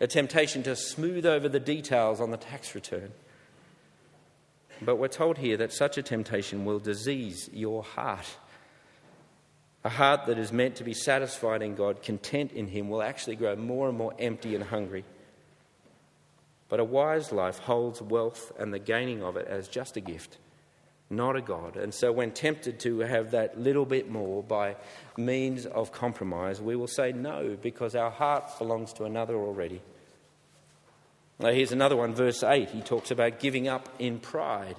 A 0.00 0.06
temptation 0.06 0.62
to 0.64 0.76
smooth 0.76 1.26
over 1.26 1.48
the 1.48 1.60
details 1.60 2.20
on 2.20 2.30
the 2.30 2.36
tax 2.36 2.74
return. 2.74 3.12
But 4.80 4.96
we're 4.96 5.08
told 5.08 5.38
here 5.38 5.56
that 5.56 5.72
such 5.72 5.98
a 5.98 6.02
temptation 6.02 6.64
will 6.64 6.78
disease 6.78 7.50
your 7.52 7.82
heart 7.82 8.36
a 9.84 9.88
heart 9.88 10.26
that 10.26 10.38
is 10.38 10.52
meant 10.52 10.76
to 10.76 10.84
be 10.84 10.92
satisfied 10.92 11.62
in 11.62 11.74
God, 11.74 12.02
content 12.02 12.52
in 12.52 12.66
Him, 12.66 12.88
will 12.88 13.02
actually 13.02 13.36
grow 13.36 13.54
more 13.56 13.88
and 13.88 13.96
more 13.96 14.12
empty 14.18 14.54
and 14.54 14.64
hungry. 14.64 15.04
But 16.68 16.80
a 16.80 16.84
wise 16.84 17.32
life 17.32 17.58
holds 17.58 18.02
wealth 18.02 18.52
and 18.58 18.74
the 18.74 18.78
gaining 18.78 19.22
of 19.22 19.36
it 19.36 19.46
as 19.46 19.68
just 19.68 19.96
a 19.96 20.00
gift, 20.00 20.36
not 21.10 21.36
a 21.36 21.40
God. 21.40 21.76
And 21.76 21.92
so, 21.94 22.12
when 22.12 22.32
tempted 22.32 22.80
to 22.80 23.00
have 23.00 23.30
that 23.30 23.58
little 23.58 23.86
bit 23.86 24.10
more 24.10 24.42
by 24.42 24.76
means 25.16 25.64
of 25.66 25.92
compromise, 25.92 26.60
we 26.60 26.76
will 26.76 26.86
say 26.86 27.12
no 27.12 27.56
because 27.60 27.94
our 27.94 28.10
heart 28.10 28.50
belongs 28.58 28.92
to 28.94 29.04
another 29.04 29.36
already. 29.36 29.80
Now, 31.40 31.50
here's 31.50 31.72
another 31.72 31.96
one, 31.96 32.14
verse 32.14 32.42
8. 32.42 32.70
He 32.70 32.80
talks 32.80 33.10
about 33.10 33.38
giving 33.38 33.68
up 33.68 33.88
in 33.98 34.18
pride 34.18 34.76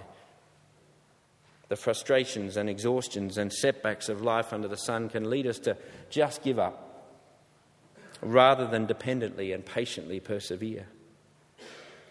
the 1.70 1.76
frustrations 1.76 2.58
and 2.58 2.70
exhaustions 2.70 3.38
and 3.38 3.54
setbacks 3.54 4.10
of 4.10 4.22
life 4.22 4.52
under 4.52 4.68
the 4.68 4.76
sun 4.76 5.08
can 5.08 5.30
lead 5.30 5.48
us 5.48 5.60
to 5.60 5.78
just 6.10 6.44
give 6.44 6.60
up 6.60 6.86
rather 8.22 8.68
than 8.68 8.86
dependently 8.86 9.54
and 9.54 9.66
patiently 9.66 10.20
persevere. 10.20 10.88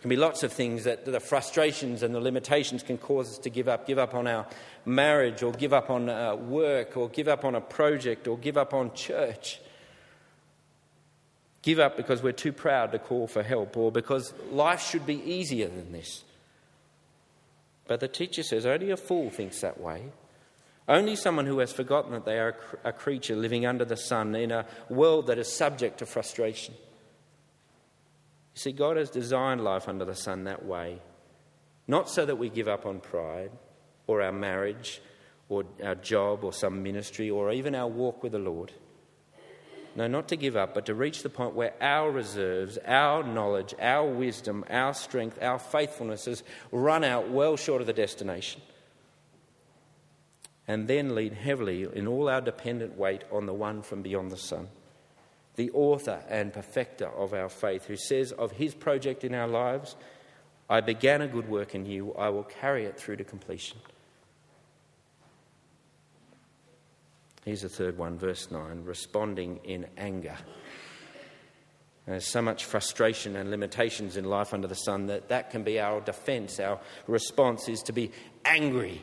Can 0.01 0.11
be 0.11 0.17
lots 0.17 0.43
of 0.45 0.53
things 0.53 0.85
that 0.85 1.05
the 1.05 1.19
frustrations 1.19 2.03
and 2.03 2.15
the 2.15 2.21
limitations 2.21 2.83
can 2.85 2.99
cause 2.99 3.31
us 3.31 3.39
to 3.39 3.51
give 3.51 3.69
up. 3.69 3.87
Give 3.87 3.99
up 3.99 4.15
on 4.15 4.27
our 4.27 4.47
marriage, 4.85 5.43
or 5.43 5.53
give 5.53 5.73
up 5.73 5.91
on 5.91 6.09
uh, 6.09 6.37
work, 6.37 6.97
or 6.97 7.09
give 7.09 7.27
up 7.27 7.45
on 7.45 7.55
a 7.55 7.61
project, 7.61 8.29
or 8.29 8.39
give 8.39 8.57
up 8.57 8.73
on 8.73 8.95
church. 8.95 9.61
Give 11.63 11.81
up 11.81 11.97
because 11.97 12.23
we're 12.23 12.33
too 12.33 12.53
proud 12.53 12.93
to 12.93 12.99
call 12.99 13.27
for 13.27 13.43
help, 13.43 13.77
or 13.77 13.91
because 13.91 14.33
life 14.53 14.81
should 14.81 15.05
be 15.05 15.17
easier 15.17 15.67
than 15.67 15.91
this. 15.91 16.23
But 17.89 18.01
the 18.01 18.09
teacher 18.09 18.45
says 18.45 18.67
only 18.67 18.91
a 18.91 18.97
fool 18.97 19.31
thinks 19.31 19.61
that 19.63 19.81
way. 19.81 20.05
Only 20.87 21.17
someone 21.17 21.47
who 21.47 21.59
has 21.59 21.73
forgotten 21.73 22.13
that 22.13 22.25
they 22.25 22.39
are 22.39 22.57
a 22.85 22.93
creature 22.93 23.37
living 23.37 23.67
under 23.67 23.85
the 23.85 23.97
sun 23.97 24.35
in 24.35 24.53
a 24.53 24.65
world 24.89 25.27
that 25.27 25.39
is 25.39 25.53
subject 25.53 25.99
to 25.99 26.07
frustration. 26.07 26.75
You 28.59 28.61
see, 28.61 28.73
God 28.73 28.97
has 28.97 29.09
designed 29.09 29.63
life 29.63 29.87
under 29.87 30.05
the 30.05 30.17
sun 30.17 30.43
that 30.43 30.65
way, 30.65 30.99
not 31.87 32.11
so 32.11 32.27
that 32.27 32.39
we 32.39 32.49
give 32.49 32.67
up 32.67 32.87
on 32.87 32.99
pride 32.99 33.53
or 34.09 34.21
our 34.21 34.33
marriage 34.33 35.01
or 35.49 35.63
our 35.81 35.95
job 35.95 36.43
or 36.43 36.53
some 36.53 36.83
ministry 36.83 37.31
or 37.31 37.53
even 37.53 37.77
our 37.77 37.87
walk 37.87 38.25
with 38.25 38.33
the 38.33 38.41
Lord. 38.41 38.73
No, 39.95 40.09
not 40.09 40.27
to 40.31 40.37
give 40.37 40.57
up, 40.57 40.75
but 40.75 40.87
to 40.87 40.95
reach 40.97 41.23
the 41.23 41.31
point 41.31 41.55
where 41.55 41.73
our 41.81 42.11
reserves, 42.11 42.79
our 42.85 43.23
knowledge, 43.23 43.77
our 43.81 44.09
wisdom, 44.09 44.65
our 44.69 44.93
strength, 44.93 45.41
our 45.41 45.61
faithfulness 45.61 46.25
has 46.25 46.43
run 46.73 47.05
out 47.05 47.31
well 47.31 47.57
short 47.57 47.81
of 47.81 47.87
the 47.87 47.93
destination. 47.93 48.61
And 50.67 50.89
then 50.89 51.15
lean 51.15 51.33
heavily 51.33 51.87
in 51.95 52.09
all 52.09 52.29
our 52.29 52.41
dependent 52.41 52.99
weight 52.99 53.23
on 53.31 53.47
the 53.47 53.55
one 53.55 53.83
from 53.83 54.03
beyond 54.03 54.33
the 54.33 54.37
sun, 54.37 54.67
the 55.59 55.71
author 55.73 56.23
and 56.29 56.53
perfecter 56.53 57.09
of 57.09 57.35
our 57.35 57.49
faith, 57.49 57.85
who 57.85 57.97
says 57.97 58.31
of 58.31 58.53
his 58.53 58.75
project 58.77 59.25
in 59.25 59.35
our 59.35 59.49
lives, 59.49 59.97
I 60.71 60.81
began 60.81 61.21
a 61.21 61.27
good 61.27 61.49
work 61.49 61.75
in 61.75 61.85
you, 61.85 62.15
I 62.15 62.29
will 62.29 62.45
carry 62.45 62.85
it 62.85 62.97
through 62.97 63.17
to 63.17 63.25
completion. 63.25 63.79
Here's 67.45 67.63
the 67.63 67.69
third 67.69 67.99
one, 67.99 68.19
verse 68.19 68.51
9 68.53 68.85
responding 68.85 69.59
in 69.65 69.87
anger. 69.97 70.37
There's 72.07 72.25
so 72.25 72.41
much 72.41 72.65
frustration 72.65 73.35
and 73.35 73.51
limitations 73.51 74.17
in 74.17 74.27
life 74.27 74.55
under 74.55 74.69
the 74.69 74.77
sun 74.77 75.07
that 75.07 75.29
that 75.29 75.51
can 75.51 75.65
be 75.65 75.81
our 75.81 76.01
defense. 76.01 76.61
Our 76.61 76.79
response 77.09 77.69
is 77.69 77.83
to 77.83 77.93
be 77.93 78.13
angry. 78.45 79.03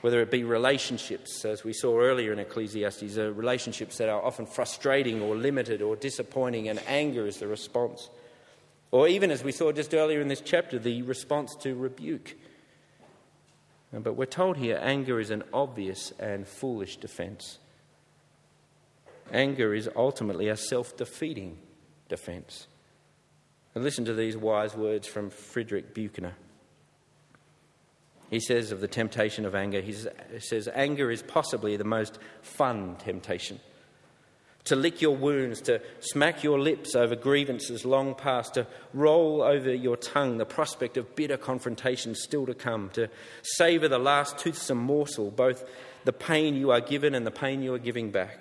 Whether 0.00 0.20
it 0.22 0.30
be 0.30 0.44
relationships, 0.44 1.44
as 1.44 1.62
we 1.62 1.74
saw 1.74 1.98
earlier 1.98 2.32
in 2.32 2.38
Ecclesiastes, 2.38 3.18
uh, 3.18 3.32
relationships 3.32 3.98
that 3.98 4.08
are 4.08 4.24
often 4.24 4.46
frustrating 4.46 5.20
or 5.20 5.36
limited 5.36 5.82
or 5.82 5.94
disappointing, 5.94 6.68
and 6.68 6.80
anger 6.86 7.26
is 7.26 7.36
the 7.36 7.46
response. 7.46 8.08
Or 8.90 9.08
even 9.08 9.30
as 9.30 9.44
we 9.44 9.52
saw 9.52 9.72
just 9.72 9.94
earlier 9.94 10.20
in 10.20 10.28
this 10.28 10.40
chapter, 10.40 10.78
the 10.78 11.02
response 11.02 11.54
to 11.56 11.74
rebuke. 11.74 12.34
But 13.92 14.14
we're 14.14 14.26
told 14.26 14.56
here 14.56 14.78
anger 14.80 15.20
is 15.20 15.30
an 15.30 15.42
obvious 15.52 16.12
and 16.18 16.46
foolish 16.46 16.96
defense. 16.96 17.58
Anger 19.32 19.74
is 19.74 19.88
ultimately 19.94 20.48
a 20.48 20.56
self 20.56 20.96
defeating 20.96 21.58
defense. 22.08 22.66
And 23.74 23.84
listen 23.84 24.04
to 24.06 24.14
these 24.14 24.36
wise 24.36 24.74
words 24.74 25.06
from 25.06 25.30
Frederick 25.30 25.94
Buechner. 25.94 26.34
He 28.30 28.40
says 28.40 28.70
of 28.70 28.80
the 28.80 28.88
temptation 28.88 29.44
of 29.44 29.54
anger, 29.54 29.80
he 29.80 29.92
says, 30.38 30.68
anger 30.72 31.10
is 31.10 31.22
possibly 31.22 31.76
the 31.76 31.84
most 31.84 32.18
fun 32.42 32.96
temptation 32.96 33.60
to 34.64 34.76
lick 34.76 35.00
your 35.00 35.16
wounds, 35.16 35.60
to 35.62 35.80
smack 36.00 36.42
your 36.44 36.58
lips 36.58 36.94
over 36.94 37.16
grievances 37.16 37.84
long 37.84 38.14
past, 38.14 38.54
to 38.54 38.66
roll 38.92 39.42
over 39.42 39.74
your 39.74 39.96
tongue 39.96 40.38
the 40.38 40.44
prospect 40.44 40.96
of 40.96 41.16
bitter 41.16 41.36
confrontation 41.36 42.14
still 42.14 42.46
to 42.46 42.54
come, 42.54 42.90
to 42.90 43.08
savour 43.42 43.88
the 43.88 43.98
last 43.98 44.38
toothsome 44.38 44.78
morsel, 44.78 45.30
both 45.30 45.64
the 46.04 46.12
pain 46.12 46.56
you 46.56 46.70
are 46.70 46.80
given 46.80 47.14
and 47.14 47.26
the 47.26 47.30
pain 47.30 47.62
you 47.62 47.74
are 47.74 47.78
giving 47.78 48.10
back. 48.10 48.38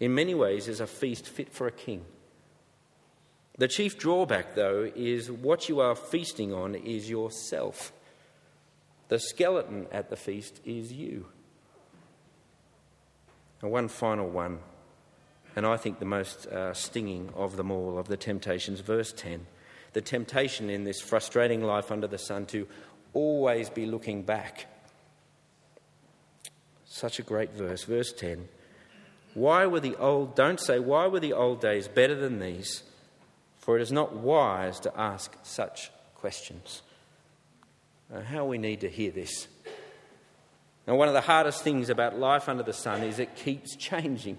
In 0.00 0.14
many 0.14 0.34
ways, 0.34 0.68
is 0.68 0.80
a 0.80 0.86
feast 0.86 1.28
fit 1.28 1.52
for 1.52 1.66
a 1.66 1.72
king. 1.72 2.04
The 3.58 3.68
chief 3.68 3.98
drawback, 3.98 4.54
though, 4.54 4.90
is 4.94 5.30
what 5.30 5.68
you 5.68 5.80
are 5.80 5.96
feasting 5.96 6.52
on 6.52 6.74
is 6.76 7.10
yourself. 7.10 7.92
The 9.08 9.18
skeleton 9.18 9.86
at 9.90 10.10
the 10.10 10.16
feast 10.16 10.60
is 10.64 10.92
you. 10.92 11.26
And 13.62 13.70
one 13.70 13.88
final 13.88 14.28
one 14.28 14.60
and 15.58 15.66
I 15.66 15.76
think 15.76 15.98
the 15.98 16.04
most 16.04 16.46
uh, 16.46 16.72
stinging 16.72 17.32
of 17.34 17.56
them 17.56 17.72
all, 17.72 17.98
of 17.98 18.06
the 18.06 18.16
temptations, 18.16 18.78
verse 18.78 19.12
10. 19.12 19.44
The 19.92 20.00
temptation 20.00 20.70
in 20.70 20.84
this 20.84 21.00
frustrating 21.00 21.64
life 21.64 21.90
under 21.90 22.06
the 22.06 22.16
sun 22.16 22.46
to 22.46 22.68
always 23.12 23.68
be 23.68 23.84
looking 23.84 24.22
back. 24.22 24.66
Such 26.84 27.18
a 27.18 27.24
great 27.24 27.54
verse. 27.54 27.82
Verse 27.82 28.12
10. 28.12 28.48
Why 29.34 29.66
were 29.66 29.80
the 29.80 29.96
old, 29.96 30.36
don't 30.36 30.60
say, 30.60 30.78
why 30.78 31.08
were 31.08 31.18
the 31.18 31.32
old 31.32 31.60
days 31.60 31.88
better 31.88 32.14
than 32.14 32.38
these? 32.38 32.84
For 33.58 33.76
it 33.76 33.82
is 33.82 33.90
not 33.90 34.14
wise 34.14 34.78
to 34.78 34.96
ask 34.96 35.36
such 35.42 35.90
questions. 36.14 36.82
How 38.12 38.46
we 38.46 38.58
need 38.58 38.80
to 38.80 38.88
hear 38.88 39.10
this. 39.10 39.48
Now, 40.86 40.96
one 40.96 41.08
of 41.08 41.14
the 41.14 41.20
hardest 41.20 41.62
things 41.62 41.90
about 41.90 42.18
life 42.18 42.48
under 42.48 42.62
the 42.62 42.72
sun 42.72 43.02
is 43.02 43.18
it 43.18 43.36
keeps 43.36 43.76
changing. 43.76 44.38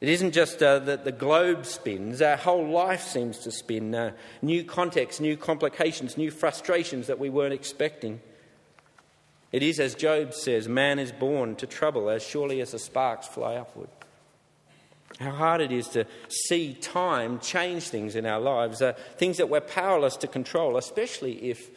It 0.00 0.08
isn't 0.08 0.32
just 0.32 0.62
uh, 0.62 0.80
that 0.80 1.04
the 1.04 1.12
globe 1.12 1.64
spins, 1.64 2.20
our 2.20 2.36
whole 2.36 2.68
life 2.68 3.02
seems 3.02 3.38
to 3.38 3.50
spin. 3.50 3.94
Uh, 3.94 4.12
new 4.42 4.64
contexts, 4.64 5.20
new 5.20 5.36
complications, 5.36 6.18
new 6.18 6.30
frustrations 6.30 7.06
that 7.06 7.18
we 7.18 7.30
weren't 7.30 7.54
expecting. 7.54 8.20
It 9.52 9.62
is, 9.62 9.80
as 9.80 9.94
Job 9.94 10.34
says, 10.34 10.68
man 10.68 10.98
is 10.98 11.12
born 11.12 11.56
to 11.56 11.66
trouble 11.66 12.10
as 12.10 12.22
surely 12.22 12.60
as 12.60 12.72
the 12.72 12.78
sparks 12.78 13.26
fly 13.26 13.54
upward. 13.54 13.88
How 15.18 15.30
hard 15.30 15.60
it 15.62 15.72
is 15.72 15.88
to 15.90 16.04
see 16.28 16.74
time 16.74 17.38
change 17.38 17.84
things 17.84 18.16
in 18.16 18.26
our 18.26 18.40
lives, 18.40 18.82
uh, 18.82 18.92
things 19.16 19.38
that 19.38 19.48
we're 19.48 19.60
powerless 19.60 20.16
to 20.18 20.26
control, 20.26 20.76
especially 20.76 21.50
if, 21.50 21.70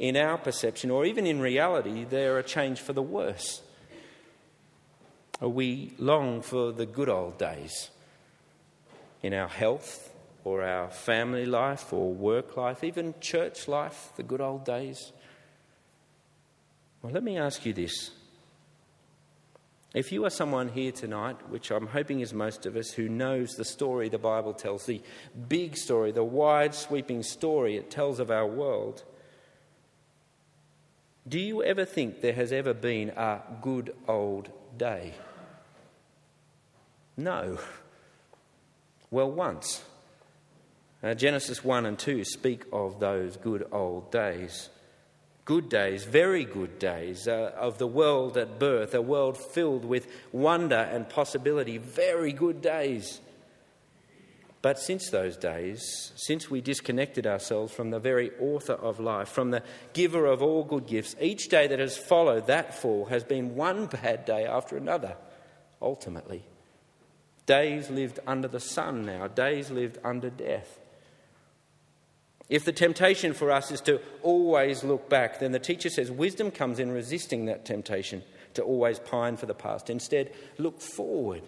in 0.00 0.16
our 0.16 0.38
perception 0.38 0.90
or 0.90 1.04
even 1.04 1.26
in 1.26 1.40
reality, 1.40 2.04
they're 2.04 2.38
a 2.38 2.42
change 2.42 2.80
for 2.80 2.94
the 2.94 3.02
worse. 3.02 3.60
We 5.42 5.92
long 5.98 6.40
for 6.40 6.72
the 6.72 6.86
good 6.86 7.10
old 7.10 7.38
days 7.38 7.90
in 9.22 9.34
our 9.34 9.48
health 9.48 10.10
or 10.42 10.62
our 10.62 10.90
family 10.90 11.44
life 11.44 11.92
or 11.92 12.14
work 12.14 12.56
life, 12.56 12.82
even 12.82 13.14
church 13.20 13.68
life, 13.68 14.12
the 14.16 14.22
good 14.22 14.40
old 14.40 14.64
days. 14.64 15.12
Well, 17.02 17.12
let 17.12 17.22
me 17.22 17.36
ask 17.36 17.66
you 17.66 17.74
this. 17.74 18.10
If 19.92 20.12
you 20.12 20.24
are 20.24 20.30
someone 20.30 20.70
here 20.70 20.92
tonight, 20.92 21.50
which 21.50 21.70
I'm 21.70 21.88
hoping 21.88 22.20
is 22.20 22.32
most 22.32 22.64
of 22.64 22.76
us, 22.76 22.92
who 22.92 23.08
knows 23.10 23.50
the 23.50 23.64
story 23.64 24.08
the 24.08 24.18
Bible 24.18 24.54
tells, 24.54 24.86
the 24.86 25.02
big 25.48 25.76
story, 25.76 26.10
the 26.10 26.24
wide 26.24 26.74
sweeping 26.74 27.22
story 27.22 27.76
it 27.76 27.90
tells 27.90 28.18
of 28.18 28.30
our 28.30 28.46
world, 28.46 29.04
do 31.28 31.38
you 31.38 31.62
ever 31.62 31.84
think 31.84 32.20
there 32.20 32.32
has 32.32 32.52
ever 32.52 32.74
been 32.74 33.10
a 33.10 33.40
good 33.62 33.94
old 34.08 34.50
day? 34.76 35.14
No. 37.16 37.58
Well, 39.10 39.30
once. 39.30 39.82
Uh, 41.02 41.14
Genesis 41.14 41.64
1 41.64 41.86
and 41.86 41.98
2 41.98 42.24
speak 42.24 42.64
of 42.72 43.00
those 43.00 43.36
good 43.36 43.66
old 43.72 44.10
days 44.10 44.70
good 45.50 45.68
days, 45.68 46.04
very 46.04 46.44
good 46.44 46.78
days 46.78 47.26
uh, 47.26 47.50
of 47.56 47.76
the 47.78 47.86
world 47.86 48.36
at 48.36 48.60
birth, 48.60 48.94
a 48.94 49.02
world 49.02 49.36
filled 49.36 49.84
with 49.84 50.06
wonder 50.30 50.76
and 50.92 51.08
possibility, 51.08 51.76
very 51.76 52.32
good 52.32 52.62
days. 52.62 53.20
But 54.62 54.78
since 54.78 55.08
those 55.08 55.38
days, 55.38 56.12
since 56.16 56.50
we 56.50 56.60
disconnected 56.60 57.26
ourselves 57.26 57.72
from 57.72 57.90
the 57.90 57.98
very 57.98 58.30
author 58.38 58.74
of 58.74 59.00
life, 59.00 59.28
from 59.28 59.50
the 59.50 59.62
giver 59.94 60.26
of 60.26 60.42
all 60.42 60.64
good 60.64 60.86
gifts, 60.86 61.16
each 61.20 61.48
day 61.48 61.66
that 61.66 61.78
has 61.78 61.96
followed 61.96 62.46
that 62.46 62.74
fall 62.74 63.06
has 63.06 63.24
been 63.24 63.54
one 63.56 63.86
bad 63.86 64.26
day 64.26 64.44
after 64.44 64.76
another, 64.76 65.16
ultimately. 65.80 66.44
Days 67.46 67.88
lived 67.88 68.20
under 68.26 68.48
the 68.48 68.60
sun 68.60 69.06
now, 69.06 69.28
days 69.28 69.70
lived 69.70 69.98
under 70.04 70.28
death. 70.28 70.78
If 72.50 72.64
the 72.64 72.72
temptation 72.72 73.32
for 73.32 73.50
us 73.50 73.70
is 73.70 73.80
to 73.82 74.00
always 74.22 74.84
look 74.84 75.08
back, 75.08 75.38
then 75.38 75.52
the 75.52 75.58
teacher 75.58 75.88
says 75.88 76.10
wisdom 76.10 76.50
comes 76.50 76.78
in 76.78 76.90
resisting 76.90 77.46
that 77.46 77.64
temptation 77.64 78.24
to 78.54 78.62
always 78.62 78.98
pine 78.98 79.36
for 79.36 79.46
the 79.46 79.54
past. 79.54 79.88
Instead, 79.88 80.32
look 80.58 80.80
forward. 80.80 81.42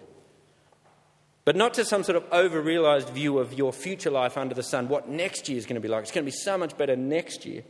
But 1.45 1.55
not 1.57 1.73
to 1.73 1.85
some 1.85 2.03
sort 2.03 2.15
of 2.15 2.25
over 2.31 2.61
realized 2.61 3.09
view 3.09 3.37
of 3.39 3.53
your 3.53 3.73
future 3.73 4.09
life 4.09 4.37
under 4.37 4.55
the 4.55 4.63
sun, 4.63 4.87
what 4.87 5.09
next 5.09 5.49
year 5.49 5.57
is 5.57 5.65
going 5.65 5.75
to 5.75 5.81
be 5.81 5.89
like. 5.89 6.03
It's 6.03 6.11
going 6.11 6.25
to 6.25 6.31
be 6.31 6.37
so 6.37 6.57
much 6.57 6.77
better 6.77 6.95
next 6.95 7.45
year. 7.45 7.63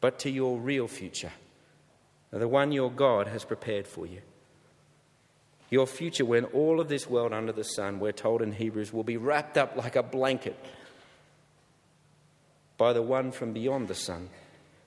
But 0.00 0.20
to 0.20 0.30
your 0.30 0.58
real 0.58 0.86
future, 0.86 1.32
the 2.30 2.48
one 2.48 2.70
your 2.72 2.90
God 2.90 3.26
has 3.26 3.44
prepared 3.44 3.86
for 3.86 4.06
you. 4.06 4.20
Your 5.70 5.86
future, 5.86 6.24
when 6.24 6.44
all 6.46 6.80
of 6.80 6.88
this 6.88 7.08
world 7.08 7.32
under 7.32 7.52
the 7.52 7.64
sun, 7.64 8.00
we're 8.00 8.12
told 8.12 8.42
in 8.42 8.52
Hebrews, 8.52 8.92
will 8.92 9.04
be 9.04 9.16
wrapped 9.16 9.56
up 9.56 9.76
like 9.76 9.96
a 9.96 10.02
blanket 10.02 10.56
by 12.76 12.92
the 12.92 13.02
one 13.02 13.30
from 13.30 13.52
beyond 13.52 13.88
the 13.88 13.94
sun, 13.94 14.30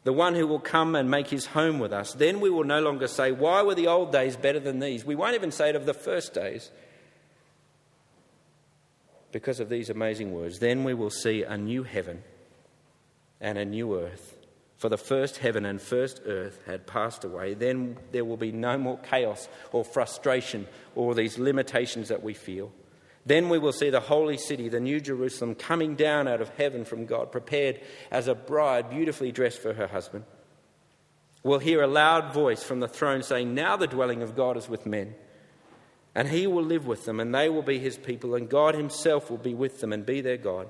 the 0.03 0.11
one 0.11 0.35
who 0.35 0.47
will 0.47 0.59
come 0.59 0.95
and 0.95 1.09
make 1.11 1.27
his 1.27 1.45
home 1.47 1.79
with 1.79 1.93
us. 1.93 2.13
Then 2.13 2.41
we 2.41 2.49
will 2.49 2.63
no 2.63 2.81
longer 2.81 3.07
say, 3.07 3.31
Why 3.31 3.61
were 3.61 3.75
the 3.75 3.87
old 3.87 4.11
days 4.11 4.35
better 4.35 4.59
than 4.59 4.79
these? 4.79 5.05
We 5.05 5.15
won't 5.15 5.35
even 5.35 5.51
say 5.51 5.69
it 5.69 5.75
of 5.75 5.85
the 5.85 5.93
first 5.93 6.33
days 6.33 6.69
because 9.33 9.59
of 9.59 9.67
these 9.67 9.89
amazing 9.89 10.31
words. 10.31 10.59
Then 10.59 10.85
we 10.85 10.93
will 10.93 11.09
see 11.09 11.43
a 11.43 11.57
new 11.57 11.83
heaven 11.83 12.23
and 13.41 13.57
a 13.57 13.65
new 13.65 13.99
earth. 13.99 14.37
For 14.77 14.87
the 14.89 14.97
first 14.97 15.37
heaven 15.37 15.65
and 15.65 15.81
first 15.81 16.21
earth 16.25 16.59
had 16.65 16.87
passed 16.87 17.25
away. 17.25 17.53
Then 17.53 17.97
there 18.11 18.23
will 18.23 18.37
be 18.37 18.51
no 18.51 18.77
more 18.77 18.97
chaos 18.99 19.49
or 19.71 19.83
frustration 19.83 20.67
or 20.95 21.15
these 21.15 21.37
limitations 21.37 22.09
that 22.09 22.23
we 22.23 22.33
feel. 22.33 22.71
Then 23.25 23.49
we 23.49 23.57
will 23.57 23.71
see 23.71 23.89
the 23.89 24.01
holy 24.01 24.37
city, 24.37 24.69
the 24.69 24.81
new 24.81 24.99
Jerusalem, 24.99 25.55
coming 25.55 25.95
down 25.95 26.27
out 26.27 26.41
of 26.41 26.49
heaven 26.49 26.83
from 26.83 27.05
God, 27.05 27.31
prepared 27.31 27.79
as 28.11 28.27
a 28.27 28.35
bride 28.35 28.89
beautifully 28.89 29.31
dressed 29.31 29.59
for 29.59 29.73
her 29.73 29.87
husband. 29.87 30.25
We'll 31.41 31.59
hear 31.59 31.81
a 31.81 31.87
loud 31.87 32.33
voice 32.33 32.63
from 32.63 32.81
the 32.81 32.87
throne 32.87 33.23
saying, 33.23 33.53
Now 33.53 33.77
the 33.77 33.87
dwelling 33.87 34.21
of 34.21 34.35
God 34.35 34.57
is 34.57 34.67
with 34.67 34.85
men. 34.85 35.15
And 36.15 36.27
he 36.27 36.45
will 36.45 36.63
live 36.63 36.85
with 36.85 37.05
them, 37.05 37.19
and 37.19 37.33
they 37.33 37.49
will 37.49 37.63
be 37.63 37.79
his 37.79 37.97
people, 37.97 38.35
and 38.35 38.47
God 38.47 38.75
himself 38.75 39.31
will 39.31 39.37
be 39.37 39.53
with 39.53 39.81
them 39.81 39.91
and 39.91 40.05
be 40.05 40.21
their 40.21 40.37
God. 40.37 40.67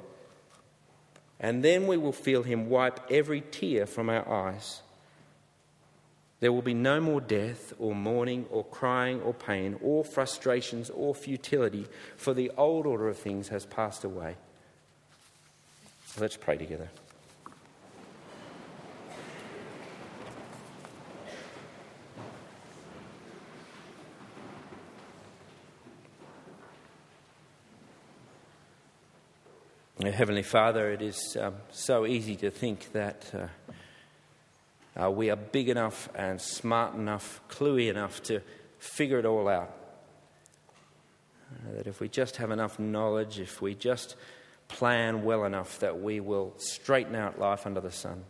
And 1.39 1.63
then 1.63 1.88
we 1.88 1.97
will 1.97 2.13
feel 2.13 2.43
him 2.43 2.69
wipe 2.69 2.99
every 3.12 3.41
tear 3.41 3.86
from 3.86 4.10
our 4.10 4.27
eyes. 4.29 4.82
There 6.39 6.53
will 6.53 6.62
be 6.62 6.73
no 6.73 7.01
more 7.01 7.19
death, 7.21 7.73
or 7.77 7.93
mourning, 7.93 8.45
or 8.49 8.63
crying, 8.63 9.21
or 9.21 9.34
pain, 9.34 9.77
or 9.82 10.06
frustrations, 10.06 10.89
or 10.89 11.13
futility, 11.13 11.88
for 12.15 12.34
the 12.34 12.51
old 12.58 12.86
order 12.86 13.10
of 13.10 13.17
things 13.17 13.49
has 13.49 13.65
passed 13.65 14.03
away. 14.03 14.36
Let's 16.17 16.38
pray 16.38 16.58
together. 16.58 16.89
Heavenly 30.11 30.43
Father, 30.43 30.91
it 30.91 31.01
is 31.01 31.37
um, 31.39 31.55
so 31.71 32.05
easy 32.05 32.35
to 32.37 32.51
think 32.51 32.91
that. 32.93 33.31
Uh, 33.33 33.47
uh, 34.95 35.09
we 35.09 35.31
are 35.31 35.35
big 35.35 35.69
enough 35.69 36.07
and 36.13 36.39
smart 36.39 36.93
enough, 36.93 37.41
cluey 37.49 37.89
enough 37.89 38.21
to 38.23 38.41
figure 38.77 39.17
it 39.17 39.25
all 39.25 39.47
out. 39.47 39.75
Uh, 41.51 41.77
that 41.77 41.87
if 41.87 41.99
we 41.99 42.07
just 42.07 42.37
have 42.37 42.51
enough 42.51 42.77
knowledge, 42.77 43.39
if 43.39 43.61
we 43.61 43.73
just 43.73 44.15
plan 44.67 45.23
well 45.23 45.45
enough, 45.45 45.79
that 45.79 45.99
we 45.99 46.19
will 46.19 46.53
straighten 46.57 47.15
out 47.15 47.39
life 47.39 47.65
under 47.65 47.81
the 47.81 47.91
sun. 47.91 48.23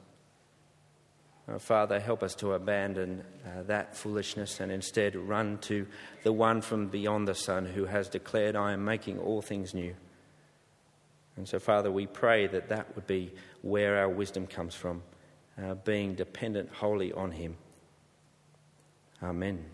Uh, 1.48 1.60
Father, 1.60 2.00
help 2.00 2.24
us 2.24 2.34
to 2.36 2.54
abandon 2.54 3.24
uh, 3.46 3.64
that 3.64 3.98
foolishness 3.98 4.62
and 4.62 4.72
instead 4.72 5.16
run 5.18 5.58
to 5.58 5.86
the 6.24 6.32
one 6.32 6.62
from 6.62 6.88
beyond 6.88 7.28
the 7.28 7.36
sun 7.36 7.66
who 7.66 7.86
has 7.86 8.08
declared, 8.08 8.56
I 8.56 8.72
am 8.72 8.86
making 8.86 9.20
all 9.20 9.42
things 9.42 9.74
new. 9.74 9.94
And 11.38 11.48
so, 11.48 11.60
Father, 11.60 11.92
we 11.92 12.06
pray 12.06 12.48
that 12.48 12.70
that 12.70 12.96
would 12.96 13.08
be 13.08 13.32
where 13.62 13.98
our 13.98 14.10
wisdom 14.10 14.46
comes 14.46 14.76
from 14.76 15.02
uh, 15.62 15.76
being 15.76 16.16
dependent 16.16 16.70
wholly 16.72 17.12
on 17.14 17.32
Him. 17.32 17.58
Amen. 19.22 19.73